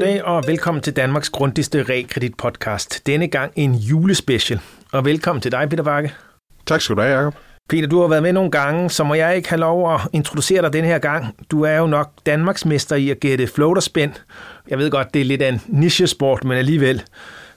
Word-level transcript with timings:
Goddag 0.00 0.24
og 0.24 0.44
velkommen 0.46 0.82
til 0.82 0.96
Danmarks 0.96 1.30
grundigste 1.30 1.82
realkredit 1.82 2.34
podcast. 2.34 3.06
Denne 3.06 3.28
gang 3.28 3.52
en 3.56 3.74
julespecial. 3.74 4.60
Og 4.92 5.04
velkommen 5.04 5.42
til 5.42 5.52
dig, 5.52 5.68
Peter 5.70 5.82
Bakke. 5.82 6.14
Tak 6.66 6.80
skal 6.80 6.96
du 6.96 7.00
have, 7.00 7.16
Jacob. 7.16 7.34
Peter, 7.68 7.88
du 7.88 8.00
har 8.00 8.08
været 8.08 8.22
med 8.22 8.32
nogle 8.32 8.50
gange, 8.50 8.90
så 8.90 9.04
må 9.04 9.14
jeg 9.14 9.36
ikke 9.36 9.48
have 9.48 9.60
lov 9.60 9.94
at 9.94 10.00
introducere 10.12 10.62
dig 10.62 10.72
den 10.72 10.84
her 10.84 10.98
gang. 10.98 11.34
Du 11.50 11.62
er 11.62 11.76
jo 11.76 11.86
nok 11.86 12.10
Danmarksmester 12.26 12.96
i 12.96 13.10
at 13.10 13.20
gætte 13.20 13.46
floaterspænd. 13.46 14.12
Jeg 14.68 14.78
ved 14.78 14.90
godt, 14.90 15.14
det 15.14 15.20
er 15.20 15.24
lidt 15.24 15.42
af 15.42 15.48
en 15.48 15.62
nichesport, 15.68 16.44
men 16.44 16.58
alligevel. 16.58 17.02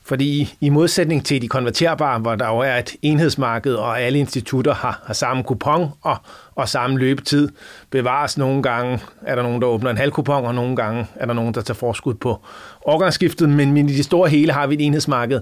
Fordi 0.05 0.55
i 0.61 0.69
modsætning 0.69 1.25
til 1.25 1.41
de 1.41 1.47
konverterbare, 1.47 2.19
hvor 2.19 2.35
der 2.35 2.47
jo 2.47 2.59
er 2.59 2.75
et 2.75 2.95
enhedsmarked, 3.01 3.73
og 3.73 4.01
alle 4.01 4.19
institutter 4.19 4.73
har, 4.73 5.01
har 5.05 5.13
samme 5.13 5.43
kupon 5.43 5.89
og, 6.01 6.17
og 6.55 6.69
samme 6.69 6.97
løbetid, 6.99 7.49
bevares 7.89 8.37
nogle 8.37 8.63
gange, 8.63 8.99
er 9.21 9.35
der 9.35 9.43
nogen, 9.43 9.61
der 9.61 9.67
åbner 9.67 9.89
en 9.89 9.97
halv 9.97 10.11
kupon, 10.11 10.45
og 10.45 10.55
nogle 10.55 10.75
gange 10.75 11.07
er 11.15 11.25
der 11.25 11.33
nogen, 11.33 11.53
der 11.53 11.61
tager 11.61 11.75
forskud 11.75 12.13
på 12.13 12.41
årgangsskiftet, 12.85 13.49
men, 13.49 13.73
men 13.73 13.89
i 13.89 13.93
det 13.93 14.05
store 14.05 14.29
hele 14.29 14.51
har 14.53 14.67
vi 14.67 14.75
et 14.75 14.81
enhedsmarked. 14.81 15.41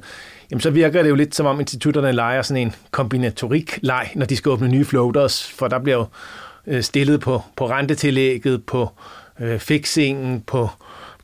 Jamen 0.52 0.62
så 0.62 0.70
virker 0.70 1.02
det 1.02 1.10
jo 1.10 1.16
lidt 1.16 1.36
som 1.36 1.46
om 1.46 1.60
institutterne 1.60 2.12
leger 2.12 2.42
sådan 2.42 2.62
en 2.62 2.76
kombinatorik-leg, 2.92 4.10
når 4.16 4.26
de 4.26 4.36
skal 4.36 4.50
åbne 4.50 4.68
nye 4.68 4.86
floaters, 4.86 5.52
for 5.52 5.68
der 5.68 5.80
bliver 5.80 5.98
jo 5.98 6.06
øh, 6.68 6.84
stillet 6.84 7.20
på, 7.20 7.42
på 7.56 7.70
rentetillægget, 7.70 8.66
på 8.66 8.90
øh, 9.40 9.60
fixingen, 9.60 10.42
på 10.42 10.70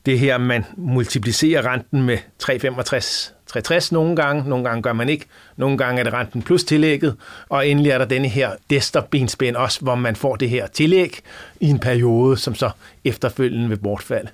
det 0.08 0.18
her, 0.18 0.38
man 0.38 0.64
multiplicerer 0.76 1.72
renten 1.72 2.02
med 2.02 2.18
3,65 2.42 3.32
360 3.46 3.92
nogle 3.92 4.16
gange, 4.16 4.48
nogle 4.48 4.64
gange 4.64 4.82
gør 4.82 4.92
man 4.92 5.08
ikke, 5.08 5.26
nogle 5.56 5.78
gange 5.78 6.00
er 6.00 6.04
det 6.04 6.12
renten 6.12 6.42
plus 6.42 6.64
tillægget, 6.64 7.16
og 7.48 7.68
endelig 7.68 7.90
er 7.90 7.98
der 7.98 8.04
denne 8.04 8.28
her 8.28 8.50
desktop-benspænd 8.70 9.56
også, 9.56 9.80
hvor 9.80 9.94
man 9.94 10.16
får 10.16 10.36
det 10.36 10.50
her 10.50 10.66
tillæg 10.66 11.20
i 11.60 11.66
en 11.66 11.78
periode, 11.78 12.36
som 12.36 12.54
så 12.54 12.70
efterfølgende 13.04 13.68
vil 13.68 13.78
bortfalde. 13.78 14.30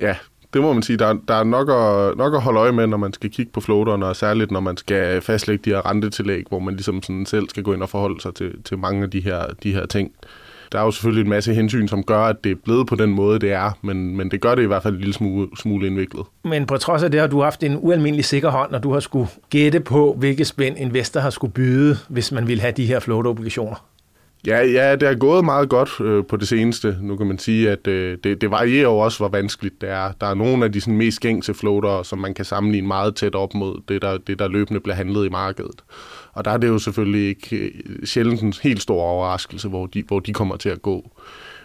Ja, 0.00 0.16
det 0.52 0.62
må 0.62 0.72
man 0.72 0.82
sige. 0.82 0.96
Der, 0.96 1.18
der 1.28 1.34
er 1.34 1.44
nok 1.44 1.68
at, 1.70 2.18
nok 2.18 2.34
at 2.34 2.42
holde 2.42 2.60
øje 2.60 2.72
med, 2.72 2.86
når 2.86 2.96
man 2.96 3.12
skal 3.12 3.30
kigge 3.30 3.52
på 3.52 3.60
floaterne, 3.60 4.06
og 4.06 4.16
særligt 4.16 4.50
når 4.50 4.60
man 4.60 4.76
skal 4.76 5.20
fastlægge 5.20 5.64
de 5.64 5.70
her 5.70 5.90
rentetillæg, 5.90 6.44
hvor 6.48 6.58
man 6.58 6.74
ligesom 6.74 7.02
sådan 7.02 7.26
selv 7.26 7.48
skal 7.48 7.62
gå 7.62 7.72
ind 7.72 7.82
og 7.82 7.88
forholde 7.88 8.20
sig 8.20 8.34
til, 8.34 8.62
til 8.64 8.78
mange 8.78 9.02
af 9.02 9.10
de 9.10 9.20
her, 9.20 9.46
de 9.62 9.72
her 9.72 9.86
ting 9.86 10.12
der 10.72 10.78
er 10.78 10.84
jo 10.84 10.90
selvfølgelig 10.90 11.22
en 11.22 11.30
masse 11.30 11.54
hensyn, 11.54 11.88
som 11.88 12.02
gør, 12.02 12.20
at 12.24 12.36
det 12.44 12.52
er 12.52 12.56
blevet 12.64 12.86
på 12.86 12.94
den 12.94 13.10
måde, 13.10 13.38
det 13.38 13.52
er, 13.52 13.78
men, 13.82 14.16
men 14.16 14.30
det 14.30 14.40
gør 14.40 14.54
det 14.54 14.62
i 14.62 14.66
hvert 14.66 14.82
fald 14.82 14.94
en 14.94 15.00
lille 15.00 15.14
smule, 15.14 15.48
smule 15.56 15.86
indviklet. 15.86 16.26
Men 16.44 16.66
på 16.66 16.76
trods 16.76 17.02
af 17.02 17.10
det 17.10 17.20
har 17.20 17.26
du 17.26 17.42
haft 17.42 17.62
en 17.62 17.78
ualmindelig 17.80 18.24
sikker 18.24 18.50
hånd, 18.50 18.70
når 18.70 18.78
du 18.78 18.92
har 18.92 19.00
skulle 19.00 19.28
gætte 19.50 19.80
på, 19.80 20.16
hvilke 20.18 20.44
spænd 20.44 20.78
investor 20.78 21.20
har 21.20 21.30
skulle 21.30 21.52
byde, 21.52 21.96
hvis 22.08 22.32
man 22.32 22.48
vil 22.48 22.60
have 22.60 22.72
de 22.76 22.86
her 22.86 23.00
float-obligationer. 23.00 23.91
Ja, 24.46 24.58
ja, 24.58 24.96
det 24.96 25.08
er 25.08 25.14
gået 25.14 25.44
meget 25.44 25.68
godt 25.68 26.00
øh, 26.00 26.24
på 26.26 26.36
det 26.36 26.48
seneste. 26.48 26.96
Nu 27.00 27.16
kan 27.16 27.26
man 27.26 27.38
sige, 27.38 27.70
at 27.70 27.86
øh, 27.86 28.18
det, 28.24 28.40
det 28.40 28.50
varierer 28.50 28.82
jo 28.82 28.98
også, 28.98 29.18
hvor 29.18 29.28
vanskeligt 29.28 29.80
det 29.80 29.88
er. 29.88 30.12
Der 30.20 30.26
er 30.26 30.34
nogle 30.34 30.64
af 30.64 30.72
de 30.72 30.80
sådan, 30.80 30.96
mest 30.96 31.20
gængse 31.20 31.54
floater, 31.54 32.02
som 32.02 32.18
man 32.18 32.34
kan 32.34 32.44
sammenligne 32.44 32.88
meget 32.88 33.16
tæt 33.16 33.34
op 33.34 33.54
mod 33.54 33.80
det, 33.88 34.02
der, 34.02 34.18
det, 34.18 34.38
der 34.38 34.48
løbende 34.48 34.80
bliver 34.80 34.96
handlet 34.96 35.26
i 35.26 35.28
markedet. 35.28 35.84
Og 36.32 36.44
der 36.44 36.50
er 36.50 36.56
det 36.56 36.68
jo 36.68 36.78
selvfølgelig 36.78 37.28
ikke 37.28 37.56
øh, 37.56 38.06
sjældent 38.06 38.42
en 38.42 38.54
helt 38.62 38.82
stor 38.82 39.02
overraskelse, 39.02 39.68
hvor 39.68 39.86
de, 39.86 40.04
hvor 40.08 40.20
de 40.20 40.32
kommer 40.32 40.56
til 40.56 40.68
at 40.68 40.82
gå. 40.82 41.10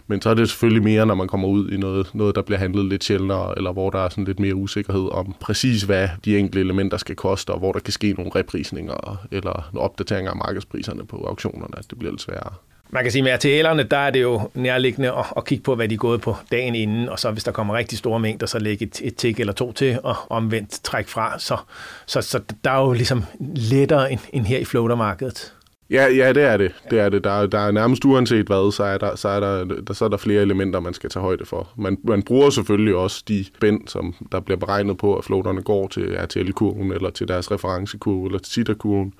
Men 0.07 0.21
så 0.21 0.29
er 0.29 0.33
det 0.33 0.49
selvfølgelig 0.49 0.83
mere, 0.83 1.05
når 1.05 1.15
man 1.15 1.27
kommer 1.27 1.47
ud 1.47 1.69
i 1.69 1.77
noget, 1.77 2.09
noget, 2.13 2.35
der 2.35 2.41
bliver 2.41 2.59
handlet 2.59 2.85
lidt 2.85 3.03
sjældnere, 3.03 3.53
eller 3.57 3.73
hvor 3.73 3.89
der 3.89 3.99
er 3.99 4.09
sådan 4.09 4.23
lidt 4.23 4.39
mere 4.39 4.55
usikkerhed 4.55 5.09
om 5.11 5.35
præcis, 5.39 5.83
hvad 5.83 6.09
de 6.25 6.37
enkelte 6.37 6.59
elementer 6.59 6.97
skal 6.97 7.15
koste, 7.15 7.51
og 7.51 7.59
hvor 7.59 7.71
der 7.71 7.79
kan 7.79 7.93
ske 7.93 8.13
nogle 8.13 8.31
reprisninger 8.35 9.27
eller 9.31 9.71
opdateringer 9.75 10.31
af 10.31 10.37
markedspriserne 10.37 11.05
på 11.05 11.25
auktionerne, 11.27 11.77
at 11.77 11.85
det 11.89 11.99
bliver 11.99 12.11
lidt 12.11 12.21
sværere. 12.21 12.53
Man 12.89 13.03
kan 13.03 13.11
sige, 13.11 13.23
med 13.23 13.33
RTL'erne, 13.33 13.83
der 13.83 13.97
er 13.97 14.09
det 14.09 14.21
jo 14.21 14.49
nærliggende 14.53 15.11
at, 15.11 15.25
at 15.37 15.45
kigge 15.45 15.63
på, 15.63 15.75
hvad 15.75 15.87
de 15.87 15.93
er 15.93 15.99
gået 15.99 16.21
på 16.21 16.35
dagen 16.51 16.75
inden, 16.75 17.09
og 17.09 17.19
så 17.19 17.31
hvis 17.31 17.43
der 17.43 17.51
kommer 17.51 17.73
rigtig 17.73 17.97
store 17.97 18.19
mængder, 18.19 18.47
så 18.47 18.59
lægge 18.59 18.85
et, 18.85 19.01
et 19.03 19.15
tik 19.15 19.39
eller 19.39 19.53
to 19.53 19.71
til, 19.71 19.99
og 20.03 20.15
omvendt 20.29 20.83
træk 20.83 21.07
fra. 21.07 21.39
Så, 21.39 21.57
så, 22.05 22.21
så 22.21 22.39
der 22.63 22.71
er 22.71 22.81
jo 22.81 22.93
ligesom 22.93 23.23
lettere 23.55 24.11
end, 24.11 24.19
end 24.33 24.45
her 24.45 24.57
i 24.57 24.65
floatermarkedet. 24.65 25.53
Ja, 25.89 26.07
ja, 26.07 26.33
det 26.33 26.43
er 26.43 26.57
det. 26.57 26.73
det, 26.91 26.99
er 26.99 27.09
det. 27.09 27.23
Der, 27.23 27.45
der 27.45 27.59
er 27.59 27.71
nærmest 27.71 28.05
uanset 28.05 28.45
hvad, 28.45 28.71
så 28.71 28.83
er, 28.83 28.97
der, 28.97 29.15
så, 29.15 29.29
er 29.29 29.39
der, 29.39 29.63
der, 29.63 29.93
så 29.93 30.05
er 30.05 30.09
der 30.09 30.17
flere 30.17 30.41
elementer, 30.41 30.79
man 30.79 30.93
skal 30.93 31.09
tage 31.09 31.23
højde 31.23 31.45
for. 31.45 31.69
Man, 31.77 31.97
man 32.03 32.23
bruger 32.23 32.49
selvfølgelig 32.49 32.95
også 32.95 33.23
de 33.27 33.45
spænd, 33.45 33.87
som 33.87 34.15
der 34.31 34.39
bliver 34.39 34.57
beregnet 34.57 34.97
på, 34.97 35.15
at 35.15 35.25
floaterne 35.25 35.61
går 35.61 35.87
til 35.87 36.17
RTL-kurven, 36.17 36.91
eller 36.91 37.09
til 37.09 37.27
deres 37.27 37.51
referencekurve, 37.51 38.25
eller 38.25 38.39
til 38.39 38.53
sitterkurven. 38.53 39.13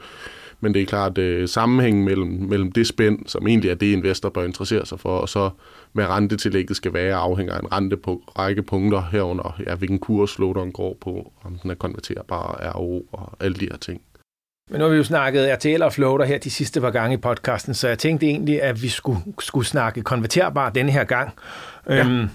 Men 0.60 0.74
det 0.74 0.82
er 0.82 0.86
klart, 0.86 1.18
at 1.18 1.24
øh, 1.24 1.48
sammenhængen 1.48 2.06
mellem, 2.06 2.28
mellem 2.28 2.72
det 2.72 2.88
spænd, 2.88 3.20
som 3.26 3.48
egentlig 3.48 3.72
er 3.72 3.76
det, 3.76 3.92
investor 3.92 4.30
bør 4.30 4.44
interessere 4.44 4.86
sig 4.86 5.00
for, 5.00 5.18
og 5.18 5.30
så 5.30 5.50
med 5.94 6.06
rentetillægget 6.06 6.78
skal 6.78 6.94
være, 6.94 7.16
afhænger 7.16 7.54
af 7.54 7.60
en 7.60 7.72
rente 7.72 7.98
på 7.98 8.24
række 8.40 8.64
punkter 8.64 9.04
herunder, 9.12 9.62
ja, 9.68 9.76
hvilken 9.76 10.00
kurs 10.00 10.36
floateren 10.36 10.72
går 10.72 10.98
på, 11.02 11.32
om 11.44 11.60
den 11.64 11.72
er 11.72 11.76
konverterbar, 11.76 12.72
RO 12.76 13.06
og 13.12 13.32
alle 13.40 13.58
de 13.58 13.68
her 13.72 13.78
ting. 13.78 14.02
Men 14.70 14.80
nu 14.80 14.84
har 14.84 14.92
vi 14.92 14.98
jo 14.98 15.04
snakket 15.04 15.54
RTL 15.54 15.84
og 15.84 15.94
floater 15.94 16.26
her 16.26 16.38
de 16.38 16.50
sidste 16.50 16.82
par 16.82 16.92
gange 16.92 17.14
i 17.14 17.18
podcasten, 17.18 17.74
så 17.74 17.88
jeg 17.88 18.00
tænkte 18.00 18.26
egentlig, 18.26 18.62
at 18.62 18.82
vi 18.82 18.88
skulle, 18.88 19.20
skulle 19.40 19.68
snakke 19.68 20.02
konverterbar 20.02 20.70
denne 20.70 20.92
her 20.92 21.04
gang. 21.04 21.34
Ja. 21.90 22.06
Øhm, 22.06 22.30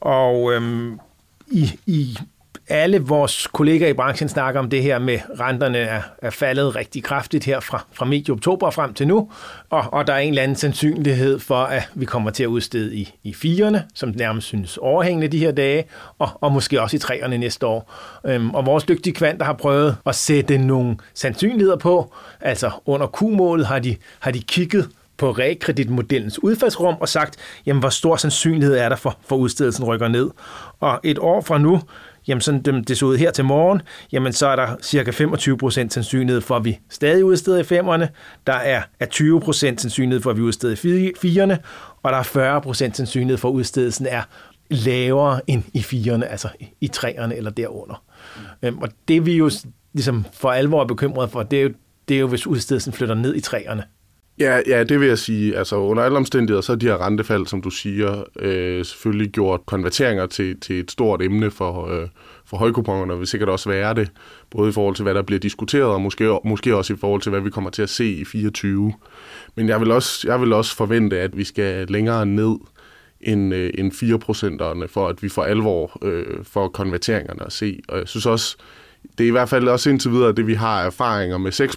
og 0.00 0.52
øhm, 0.52 1.00
i, 1.46 1.78
i 1.86 2.18
alle 2.68 2.98
vores 2.98 3.46
kollegaer 3.46 3.88
i 3.88 3.92
branchen 3.92 4.28
snakker 4.28 4.60
om 4.60 4.70
det 4.70 4.82
her 4.82 4.98
med, 4.98 5.18
renterne 5.40 5.78
er, 5.78 6.02
er 6.22 6.30
faldet 6.30 6.76
rigtig 6.76 7.04
kraftigt 7.04 7.44
her 7.44 7.60
fra, 7.60 7.84
fra 7.92 8.04
medio 8.04 8.34
oktober 8.34 8.70
frem 8.70 8.94
til 8.94 9.08
nu, 9.08 9.30
og, 9.70 9.84
og 9.92 10.06
der 10.06 10.12
er 10.12 10.18
en 10.18 10.28
eller 10.28 10.42
anden 10.42 10.56
sandsynlighed 10.56 11.38
for, 11.38 11.56
at 11.56 11.88
vi 11.94 12.04
kommer 12.04 12.30
til 12.30 12.42
at 12.42 12.46
udstede 12.46 12.96
i, 12.96 13.14
i 13.24 13.34
firene, 13.34 13.84
som 13.94 14.12
nærmest 14.16 14.46
synes 14.46 14.76
overhængende 14.76 15.28
de 15.28 15.38
her 15.38 15.52
dage, 15.52 15.84
og, 16.18 16.28
og 16.40 16.52
måske 16.52 16.82
også 16.82 16.96
i 16.96 16.98
træerne 16.98 17.38
næste 17.38 17.66
år. 17.66 17.92
Øhm, 18.26 18.50
og 18.50 18.66
vores 18.66 18.84
dygtige 18.84 19.14
kvanter 19.14 19.44
har 19.46 19.52
prøvet 19.52 19.96
at 20.06 20.14
sætte 20.14 20.58
nogle 20.58 20.96
sandsynligheder 21.14 21.76
på, 21.76 22.14
altså 22.40 22.70
under 22.86 23.06
Q-målet 23.06 23.66
har 23.66 23.78
de, 23.78 23.96
har 24.20 24.30
de 24.30 24.42
kigget 24.42 24.88
på 25.16 25.30
realkreditmodellens 25.30 26.42
udfaldsrum 26.42 26.94
og 27.00 27.08
sagt, 27.08 27.36
jamen 27.66 27.80
hvor 27.80 27.88
stor 27.88 28.16
sandsynlighed 28.16 28.76
er 28.76 28.88
der 28.88 28.96
for, 28.96 29.16
for 29.26 29.36
udstedelsen 29.36 29.84
rykker 29.84 30.08
ned. 30.08 30.30
Og 30.80 31.00
et 31.04 31.18
år 31.18 31.40
fra 31.40 31.58
nu, 31.58 31.80
jamen 32.28 32.40
sådan 32.40 32.84
det 32.84 32.98
så 32.98 33.06
ud 33.06 33.16
her 33.16 33.30
til 33.30 33.44
morgen, 33.44 33.82
jamen 34.12 34.32
så 34.32 34.46
er 34.46 34.56
der 34.56 34.76
cirka 34.82 35.10
25% 35.10 35.70
sandsynlighed 35.70 36.40
for, 36.40 36.56
at 36.56 36.64
vi 36.64 36.78
stadig 36.90 37.24
udsteder 37.24 37.58
i 37.58 37.64
femmerne, 37.64 38.08
der 38.46 38.52
er, 38.52 38.82
er 39.00 39.06
20% 39.06 39.52
sandsynlighed 39.52 40.22
for, 40.22 40.30
at 40.30 40.36
vi 40.36 40.42
udsteder 40.42 40.72
i 40.72 41.12
firene, 41.20 41.58
og 42.02 42.12
der 42.12 42.18
er 42.18 42.60
40% 42.60 42.72
sandsynlighed 42.72 43.38
for, 43.38 43.48
at 43.48 43.52
udstedelsen 43.52 44.06
er 44.06 44.22
lavere 44.70 45.40
end 45.46 45.62
i 45.74 45.82
firene, 45.82 46.26
altså 46.26 46.48
i 46.80 46.88
træerne 46.88 47.36
eller 47.36 47.50
derunder. 47.50 48.02
Mm. 48.62 48.78
Og 48.78 48.88
det 49.08 49.26
vi 49.26 49.36
jo 49.36 49.50
ligesom 49.92 50.24
for 50.32 50.50
alvor 50.50 50.80
er 50.82 50.86
bekymret 50.86 51.30
for, 51.30 51.42
det 51.42 51.58
er 51.58 51.62
jo, 51.62 51.70
det 52.08 52.14
er 52.14 52.20
jo 52.20 52.26
hvis 52.26 52.46
udstedelsen 52.46 52.92
flytter 52.92 53.14
ned 53.14 53.34
i 53.34 53.40
træerne. 53.40 53.84
Ja, 54.40 54.60
ja, 54.66 54.84
det 54.84 55.00
vil 55.00 55.08
jeg 55.08 55.18
sige. 55.18 55.56
Altså 55.56 55.76
under 55.76 56.02
alle 56.02 56.18
omstændigheder, 56.18 56.60
så 56.60 56.72
er 56.72 56.76
de 56.76 56.86
her 56.86 57.06
rentefald, 57.06 57.46
som 57.46 57.62
du 57.62 57.70
siger, 57.70 58.24
øh, 58.38 58.84
selvfølgelig 58.84 59.30
gjort 59.32 59.66
konverteringer 59.66 60.26
til, 60.26 60.60
til 60.60 60.80
et 60.80 60.90
stort 60.90 61.22
emne 61.22 61.50
for, 61.50 61.86
øh, 61.86 62.08
for 62.44 62.56
højkupongerne, 62.56 63.12
og 63.12 63.18
vil 63.18 63.26
sikkert 63.26 63.48
også 63.48 63.68
være 63.68 63.94
det, 63.94 64.10
både 64.50 64.68
i 64.68 64.72
forhold 64.72 64.94
til, 64.94 65.02
hvad 65.02 65.14
der 65.14 65.22
bliver 65.22 65.40
diskuteret, 65.40 65.84
og 65.84 66.00
måske, 66.00 66.38
måske 66.44 66.76
også 66.76 66.92
i 66.92 66.96
forhold 66.96 67.22
til, 67.22 67.30
hvad 67.30 67.40
vi 67.40 67.50
kommer 67.50 67.70
til 67.70 67.82
at 67.82 67.90
se 67.90 68.12
i 68.12 68.24
24. 68.24 68.92
Men 69.54 69.68
jeg 69.68 69.80
vil 69.80 69.90
også, 69.90 70.28
jeg 70.28 70.40
vil 70.40 70.52
også 70.52 70.76
forvente, 70.76 71.20
at 71.20 71.36
vi 71.36 71.44
skal 71.44 71.86
længere 71.88 72.26
ned 72.26 72.56
end, 73.20 73.54
øh, 73.54 73.70
end 73.74 73.92
4% 73.92 74.88
for 74.88 75.08
at 75.08 75.22
vi 75.22 75.28
får 75.28 75.44
alvor 75.44 75.98
øh, 76.02 76.44
for 76.44 76.68
konverteringerne 76.68 77.46
at 77.46 77.52
se. 77.52 77.80
Og 77.88 77.98
jeg 77.98 78.08
synes 78.08 78.26
også, 78.26 78.56
det 79.18 79.24
er 79.24 79.28
i 79.28 79.30
hvert 79.30 79.48
fald 79.48 79.68
også 79.68 79.90
indtil 79.90 80.10
videre 80.10 80.32
det, 80.32 80.46
vi 80.46 80.54
har 80.54 80.82
erfaringer 80.82 81.38
med 81.38 81.52
6 81.52 81.76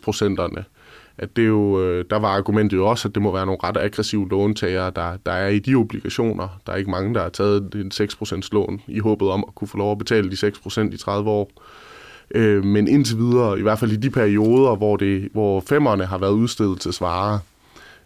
at 1.22 1.36
det 1.36 1.48
jo, 1.48 1.82
øh, 1.82 2.06
der 2.10 2.20
var 2.20 2.28
argumentet 2.28 2.78
jo 2.78 2.88
også, 2.88 3.08
at 3.08 3.16
det 3.16 3.24
må 3.24 3.32
være 3.32 3.46
nogle 3.46 3.60
ret 3.64 3.78
aggressive 3.78 4.30
låntagere, 4.30 4.92
der, 4.96 5.18
der 5.26 5.32
er 5.32 5.48
i 5.48 5.60
de 5.60 5.76
obligationer. 5.76 6.60
Der 6.66 6.74
er 6.74 6.78
ikke 6.78 6.92
mange, 6.92 7.14
der 7.14 7.22
har 7.22 7.30
taget 7.30 7.76
en 7.76 7.92
6% 7.94 8.50
lån 8.52 8.82
i 8.88 9.00
håbet 9.00 9.30
om 9.30 9.46
at 9.48 9.56
kunne 9.56 9.68
få 9.68 9.78
lov 9.78 9.92
at 9.92 9.98
betale 9.98 10.32
de 10.32 10.48
6% 10.48 10.94
i 10.94 10.98
30 10.98 11.30
år. 11.30 11.52
Øh, 12.36 12.66
men 12.66 12.88
indtil 12.88 13.18
videre, 13.18 13.60
i 13.60 13.62
hvert 13.62 13.80
fald 13.80 13.92
i 13.92 13.96
de 13.96 14.10
perioder, 14.10 14.76
hvor, 14.76 14.98
det, 14.98 15.30
hvor 15.34 15.60
femmerne 15.60 16.06
har 16.06 16.18
været 16.18 16.32
udstedelsesvarer, 16.32 17.38
til 17.38 17.51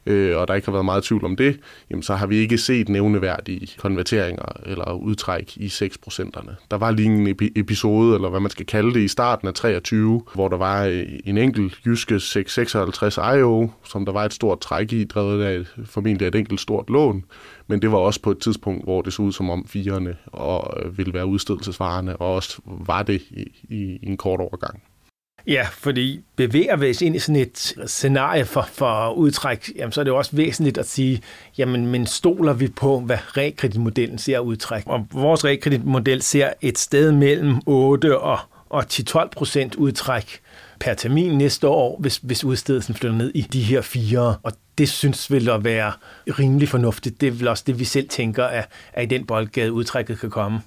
øh, 0.05 0.37
og 0.37 0.47
der 0.47 0.53
ikke 0.53 0.67
har 0.67 0.71
været 0.71 0.85
meget 0.85 1.03
tvivl 1.03 1.25
om 1.25 1.35
det, 1.35 1.59
jamen 1.89 2.03
så 2.03 2.15
har 2.15 2.27
vi 2.27 2.37
ikke 2.37 2.57
set 2.57 2.89
nævneværdige 2.89 3.67
konverteringer 3.77 4.61
eller 4.65 4.93
udtræk 4.93 5.57
i 5.57 5.67
6%'erne. 5.67 6.51
Der 6.71 6.77
var 6.77 6.91
lige 6.91 7.07
en 7.07 7.35
episode, 7.55 8.15
eller 8.15 8.29
hvad 8.29 8.39
man 8.39 8.51
skal 8.51 8.65
kalde 8.65 8.93
det, 8.93 8.99
i 8.99 9.07
starten 9.07 9.47
af 9.47 9.53
23, 9.53 10.21
hvor 10.33 10.47
der 10.47 10.57
var 10.57 10.85
øh, 10.85 11.03
en 11.25 11.37
enkelt 11.37 11.79
jyske 11.85 12.19
656 12.19 13.17
IO, 13.17 13.69
som 13.83 14.05
der 14.05 14.13
var 14.13 14.25
et 14.25 14.33
stort 14.33 14.59
træk 14.59 14.93
i, 14.93 15.03
drevet 15.03 15.43
af 15.43 15.65
formentlig 15.85 16.27
et 16.27 16.35
enkelt 16.35 16.59
stort 16.59 16.89
lån, 16.89 17.25
men 17.67 17.81
det 17.81 17.91
var 17.91 17.97
også 17.97 18.21
på 18.21 18.31
et 18.31 18.39
tidspunkt, 18.39 18.83
hvor 18.83 19.01
det 19.01 19.13
så 19.13 19.21
ud 19.21 19.31
som 19.31 19.49
om 19.49 19.65
firerne 19.67 20.17
og 20.25 20.83
øh, 20.83 20.97
ville 20.97 21.13
være 21.13 21.25
udstedelsesvarende, 21.25 22.15
og 22.17 22.33
også 22.33 22.61
var 22.65 23.03
det 23.03 23.21
i, 23.21 23.45
i 23.69 23.99
en 24.03 24.17
kort 24.17 24.39
overgang. 24.39 24.83
Ja, 25.47 25.67
fordi 25.71 26.21
bevæger 26.35 26.75
vi 26.75 26.89
os 26.89 27.01
ind 27.01 27.15
i 27.15 27.19
sådan 27.19 27.41
et 27.41 27.73
scenarie 27.85 28.45
for, 28.45 28.67
for 28.73 29.11
udtræk, 29.11 29.71
jamen, 29.75 29.91
så 29.91 29.99
er 29.99 30.03
det 30.03 30.11
jo 30.11 30.17
også 30.17 30.35
væsentligt 30.35 30.77
at 30.77 30.87
sige, 30.87 31.21
jamen 31.57 31.87
men 31.87 32.05
stoler 32.05 32.53
vi 32.53 32.67
på, 32.67 32.99
hvad 32.99 33.17
realkreditmodellen 33.37 34.17
ser 34.17 34.39
udtræk? 34.39 34.83
Og 34.85 35.07
vores 35.11 35.45
realkreditmodel 35.45 36.21
ser 36.21 36.53
et 36.61 36.77
sted 36.77 37.11
mellem 37.11 37.55
8 37.65 38.19
og, 38.19 38.39
og 38.69 38.85
10-12 38.93 39.27
procent 39.29 39.75
udtræk 39.75 40.39
per 40.79 40.93
termin 40.93 41.37
næste 41.37 41.67
år, 41.67 41.97
hvis, 41.99 42.17
hvis 42.17 42.43
udstedelsen 42.43 42.95
flytter 42.95 43.17
ned 43.17 43.31
i 43.35 43.41
de 43.41 43.61
her 43.61 43.81
fire. 43.81 44.37
Og 44.43 44.51
det 44.77 44.89
synes 44.89 45.31
vil 45.31 45.49
at 45.49 45.63
være 45.63 45.93
rimelig 46.27 46.69
fornuftigt. 46.69 47.21
Det 47.21 47.27
er 47.27 47.31
vel 47.31 47.47
også 47.47 47.63
det, 47.67 47.79
vi 47.79 47.85
selv 47.85 48.09
tænker, 48.09 48.45
at, 48.45 48.69
at 48.93 49.03
i 49.03 49.05
den 49.05 49.25
boldgade 49.25 49.73
udtrækket 49.73 50.19
kan 50.19 50.29
komme. 50.29 50.59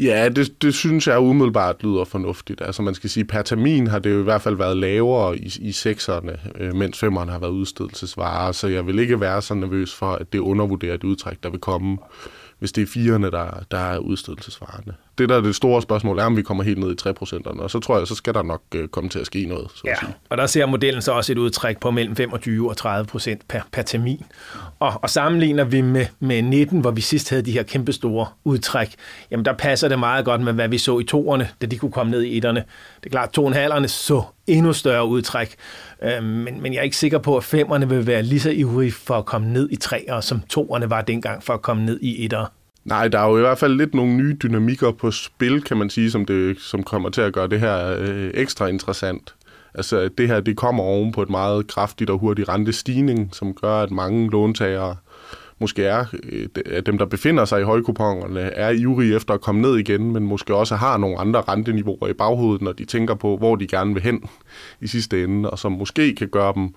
Ja, 0.00 0.28
det, 0.28 0.62
det 0.62 0.74
synes 0.74 1.06
jeg 1.06 1.18
umiddelbart 1.18 1.82
lyder 1.82 2.04
fornuftigt. 2.04 2.60
Altså 2.60 2.82
man 2.82 2.94
skal 2.94 3.10
sige, 3.10 3.24
per 3.24 3.42
termin 3.42 3.86
har 3.86 3.98
det 3.98 4.12
jo 4.12 4.20
i 4.20 4.22
hvert 4.22 4.42
fald 4.42 4.56
været 4.56 4.76
lavere 4.76 5.38
i, 5.38 5.52
i 5.60 5.72
sekserne, 5.72 6.38
øh, 6.54 6.74
mens 6.74 6.98
femmerne 6.98 7.32
har 7.32 7.38
været 7.38 7.50
udstedelsesvarer, 7.50 8.52
så 8.52 8.68
jeg 8.68 8.86
vil 8.86 8.98
ikke 8.98 9.20
være 9.20 9.42
så 9.42 9.54
nervøs 9.54 9.94
for, 9.94 10.12
at 10.12 10.32
det 10.32 10.38
undervurderer 10.38 10.96
det 10.96 11.04
udtræk, 11.04 11.36
der 11.42 11.50
vil 11.50 11.60
komme 11.60 11.98
hvis 12.58 12.72
det 12.72 12.82
er 12.82 12.86
firerne, 12.86 13.30
der, 13.30 13.64
der 13.70 13.78
er 13.78 13.98
udstedelsesvarende. 13.98 14.94
Det, 15.18 15.28
der 15.28 15.36
er 15.36 15.40
det 15.40 15.54
store 15.54 15.82
spørgsmål, 15.82 16.18
er, 16.18 16.24
om 16.24 16.36
vi 16.36 16.42
kommer 16.42 16.64
helt 16.64 16.78
ned 16.78 16.90
i 16.90 17.08
3%'erne, 17.08 17.60
og 17.60 17.70
så 17.70 17.80
tror 17.80 17.98
jeg, 17.98 18.06
så 18.06 18.14
skal 18.14 18.34
der 18.34 18.42
nok 18.42 18.62
øh, 18.74 18.88
komme 18.88 19.10
til 19.10 19.18
at 19.18 19.26
ske 19.26 19.44
noget. 19.44 19.70
Så 19.74 19.82
ja, 19.84 19.92
at 19.92 19.98
sige. 19.98 20.14
og 20.30 20.36
der 20.36 20.46
ser 20.46 20.66
modellen 20.66 21.02
så 21.02 21.12
også 21.12 21.32
et 21.32 21.38
udtræk 21.38 21.78
på 21.78 21.90
mellem 21.90 22.16
25 22.16 22.70
og 22.70 22.76
30 22.76 23.06
procent 23.06 23.48
per, 23.48 23.60
per 23.72 23.82
termin. 23.82 24.24
Og, 24.78 24.92
og 25.02 25.10
sammenligner 25.10 25.64
vi 25.64 25.80
med, 25.80 26.06
med 26.20 26.42
19, 26.42 26.80
hvor 26.80 26.90
vi 26.90 27.00
sidst 27.00 27.30
havde 27.30 27.42
de 27.42 27.52
her 27.52 27.62
kæmpe 27.62 27.92
store 27.92 28.26
udtræk, 28.44 28.94
jamen 29.30 29.44
der 29.44 29.52
passer 29.52 29.88
det 29.88 29.98
meget 29.98 30.24
godt 30.24 30.40
med, 30.40 30.52
hvad 30.52 30.68
vi 30.68 30.78
så 30.78 30.98
i 30.98 31.04
toerne, 31.04 31.48
da 31.60 31.66
de 31.66 31.78
kunne 31.78 31.92
komme 31.92 32.10
ned 32.10 32.22
i 32.22 32.36
etterne. 32.36 32.64
Det 33.00 33.06
er 33.06 33.10
klart, 33.10 33.32
to 33.32 33.48
halverne 33.48 33.88
så 33.88 34.22
endnu 34.46 34.72
større 34.72 35.06
udtræk, 35.06 35.54
øh, 36.06 36.24
men, 36.24 36.62
men 36.62 36.72
jeg 36.72 36.78
er 36.78 36.82
ikke 36.82 36.96
sikker 36.96 37.18
på, 37.18 37.36
at 37.36 37.44
femmerne 37.44 37.88
vil 37.88 38.06
være 38.06 38.22
lige 38.22 38.40
så 38.40 38.50
ivrige 38.50 38.92
for 38.92 39.14
at 39.14 39.26
komme 39.26 39.52
ned 39.52 39.68
i 39.70 39.76
træer, 39.76 40.20
som 40.20 40.40
toerne 40.40 40.90
var 40.90 41.02
dengang 41.02 41.42
for 41.42 41.54
at 41.54 41.62
komme 41.62 41.84
ned 41.84 42.00
i 42.00 42.24
etter. 42.24 42.46
Nej, 42.84 43.08
der 43.08 43.18
er 43.18 43.28
jo 43.28 43.36
i 43.36 43.40
hvert 43.40 43.58
fald 43.58 43.74
lidt 43.74 43.94
nogle 43.94 44.14
nye 44.14 44.36
dynamikker 44.42 44.90
på 44.90 45.10
spil, 45.10 45.62
kan 45.62 45.76
man 45.76 45.90
sige, 45.90 46.10
som, 46.10 46.24
det, 46.24 46.60
som 46.60 46.82
kommer 46.82 47.08
til 47.08 47.20
at 47.20 47.32
gøre 47.32 47.48
det 47.48 47.60
her 47.60 47.96
øh, 47.98 48.30
ekstra 48.34 48.66
interessant. 48.66 49.34
Altså 49.74 50.08
det 50.18 50.28
her, 50.28 50.40
det 50.40 50.56
kommer 50.56 50.84
oven 50.84 51.12
på 51.12 51.22
et 51.22 51.30
meget 51.30 51.66
kraftigt 51.66 52.10
og 52.10 52.18
hurtigt 52.18 52.48
rentestigning, 52.48 53.34
som 53.34 53.54
gør, 53.54 53.74
at 53.82 53.90
mange 53.90 54.30
låntagere 54.30 54.96
måske 55.58 55.84
er, 55.84 56.04
øh, 56.66 56.82
dem, 56.86 56.98
der 56.98 57.06
befinder 57.06 57.44
sig 57.44 57.60
i 57.60 57.64
højkupongerne, 57.64 58.40
er 58.40 58.70
ivrige 58.70 59.16
efter 59.16 59.34
at 59.34 59.40
komme 59.40 59.60
ned 59.60 59.76
igen, 59.76 60.12
men 60.12 60.22
måske 60.22 60.54
også 60.54 60.76
har 60.76 60.96
nogle 60.96 61.18
andre 61.18 61.40
renteniveauer 61.40 62.08
i 62.08 62.12
baghovedet, 62.12 62.62
når 62.62 62.72
de 62.72 62.84
tænker 62.84 63.14
på, 63.14 63.36
hvor 63.36 63.56
de 63.56 63.66
gerne 63.66 63.94
vil 63.94 64.02
hen 64.02 64.22
i 64.80 64.86
sidste 64.86 65.24
ende, 65.24 65.50
og 65.50 65.58
som 65.58 65.72
måske 65.72 66.14
kan 66.14 66.28
gøre 66.28 66.52
dem 66.54 66.74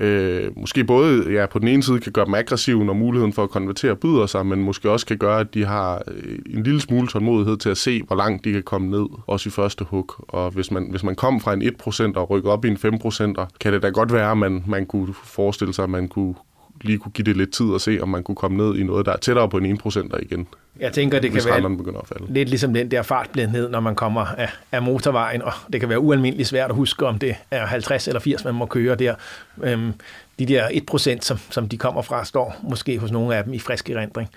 øh, 0.00 0.58
måske 0.58 0.84
både 0.84 1.32
ja, 1.32 1.46
på 1.46 1.58
den 1.58 1.68
ene 1.68 1.82
side 1.82 2.00
kan 2.00 2.12
gøre 2.12 2.24
dem 2.24 2.34
aggressive, 2.34 2.84
når 2.84 2.92
muligheden 2.92 3.32
for 3.32 3.42
at 3.42 3.50
konvertere 3.50 3.96
byder 3.96 4.26
sig, 4.26 4.46
men 4.46 4.62
måske 4.62 4.90
også 4.90 5.06
kan 5.06 5.18
gøre, 5.18 5.40
at 5.40 5.54
de 5.54 5.64
har 5.64 6.02
øh, 6.08 6.38
en 6.50 6.62
lille 6.62 6.80
smule 6.80 7.08
tålmodighed 7.08 7.56
til 7.56 7.70
at 7.70 7.76
se, 7.76 8.02
hvor 8.02 8.16
langt 8.16 8.44
de 8.44 8.52
kan 8.52 8.62
komme 8.62 8.90
ned, 8.90 9.06
også 9.26 9.48
i 9.48 9.50
første 9.50 9.84
hug. 9.84 10.14
Og 10.18 10.50
hvis 10.50 10.70
man, 10.70 10.86
hvis 10.90 11.02
man 11.02 11.14
kom 11.14 11.40
fra 11.40 11.52
en 11.52 11.62
1% 11.62 12.12
og 12.16 12.30
rykker 12.30 12.50
op 12.50 12.64
i 12.64 12.68
en 12.68 12.76
5%, 12.76 13.46
kan 13.60 13.72
det 13.72 13.82
da 13.82 13.88
godt 13.88 14.12
være, 14.12 14.30
at 14.30 14.38
man, 14.38 14.64
man 14.66 14.86
kunne 14.86 15.14
forestille 15.14 15.74
sig, 15.74 15.82
at 15.82 15.90
man 15.90 16.08
kunne, 16.08 16.34
lige 16.80 16.98
kunne 16.98 17.12
give 17.12 17.24
det 17.24 17.36
lidt 17.36 17.52
tid 17.52 17.66
og 17.66 17.80
se, 17.80 17.98
om 18.02 18.08
man 18.08 18.22
kunne 18.22 18.36
komme 18.36 18.56
ned 18.56 18.76
i 18.76 18.82
noget, 18.82 19.06
der 19.06 19.12
er 19.12 19.16
tættere 19.16 19.48
på 19.48 19.56
en 19.56 19.80
1% 19.86 20.22
igen. 20.22 20.46
Jeg 20.80 20.92
tænker, 20.92 21.20
det 21.20 21.32
kan 21.32 21.42
være 21.46 21.76
begynder 21.76 22.00
at 22.00 22.08
falde. 22.08 22.32
lidt 22.32 22.48
ligesom 22.48 22.74
den 22.74 22.90
der 22.90 23.02
fartblindhed, 23.02 23.68
når 23.68 23.80
man 23.80 23.94
kommer 23.94 24.20
af, 24.20 24.48
af 24.72 24.82
motorvejen, 24.82 25.42
og 25.42 25.52
det 25.72 25.80
kan 25.80 25.88
være 25.88 26.00
ualmindeligt 26.00 26.48
svært 26.48 26.70
at 26.70 26.76
huske, 26.76 27.06
om 27.06 27.18
det 27.18 27.34
er 27.50 27.66
50 27.66 28.08
eller 28.08 28.20
80, 28.20 28.44
man 28.44 28.54
må 28.54 28.66
køre 28.66 28.94
der. 28.94 29.14
Øhm, 29.62 29.92
de 30.38 30.46
der 30.46 30.68
1%, 30.68 31.20
som, 31.20 31.38
som 31.50 31.68
de 31.68 31.78
kommer 31.78 32.02
fra, 32.02 32.24
står 32.24 32.56
måske 32.62 32.98
hos 32.98 33.10
nogle 33.10 33.36
af 33.36 33.44
dem 33.44 33.52
i 33.52 33.58
frisk 33.58 33.90
erindring. 33.90 34.28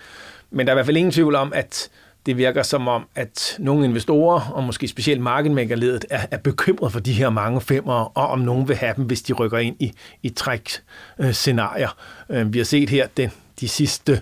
Men 0.52 0.68
der 0.68 0.74
er 0.74 0.76
i 0.76 0.78
hvert 0.78 0.86
fald 0.86 0.98
ingen 0.98 1.12
tvivl 1.12 1.36
om, 1.36 1.54
at 1.56 1.90
det 2.26 2.38
virker 2.38 2.64
som 2.64 2.88
om, 2.88 3.08
at 3.16 3.56
nogle 3.60 3.86
investorer, 3.86 4.52
og 4.52 4.64
måske 4.64 4.88
specielt 4.88 5.22
marketmakerledet, 5.22 6.06
er, 6.10 6.26
er 6.32 6.38
bekymret 6.38 6.92
for 6.92 7.00
de 7.00 7.14
her 7.14 7.30
mange 7.30 7.62
femmer, 7.62 8.18
og 8.18 8.28
om 8.28 8.40
nogen 8.40 8.68
vil 8.68 8.76
have 8.76 8.94
dem, 8.98 9.06
hvis 9.06 9.22
de 9.22 9.34
rykker 9.34 9.58
ind 9.58 9.76
i, 9.80 9.94
i 10.24 10.30
træk-scenarier. 10.30 11.96
Øh, 12.30 12.54
vi 12.54 12.58
har 12.58 12.66
set 12.66 12.90
her 12.90 13.08
den, 13.18 13.32
de 13.60 13.68
sidste 13.68 14.22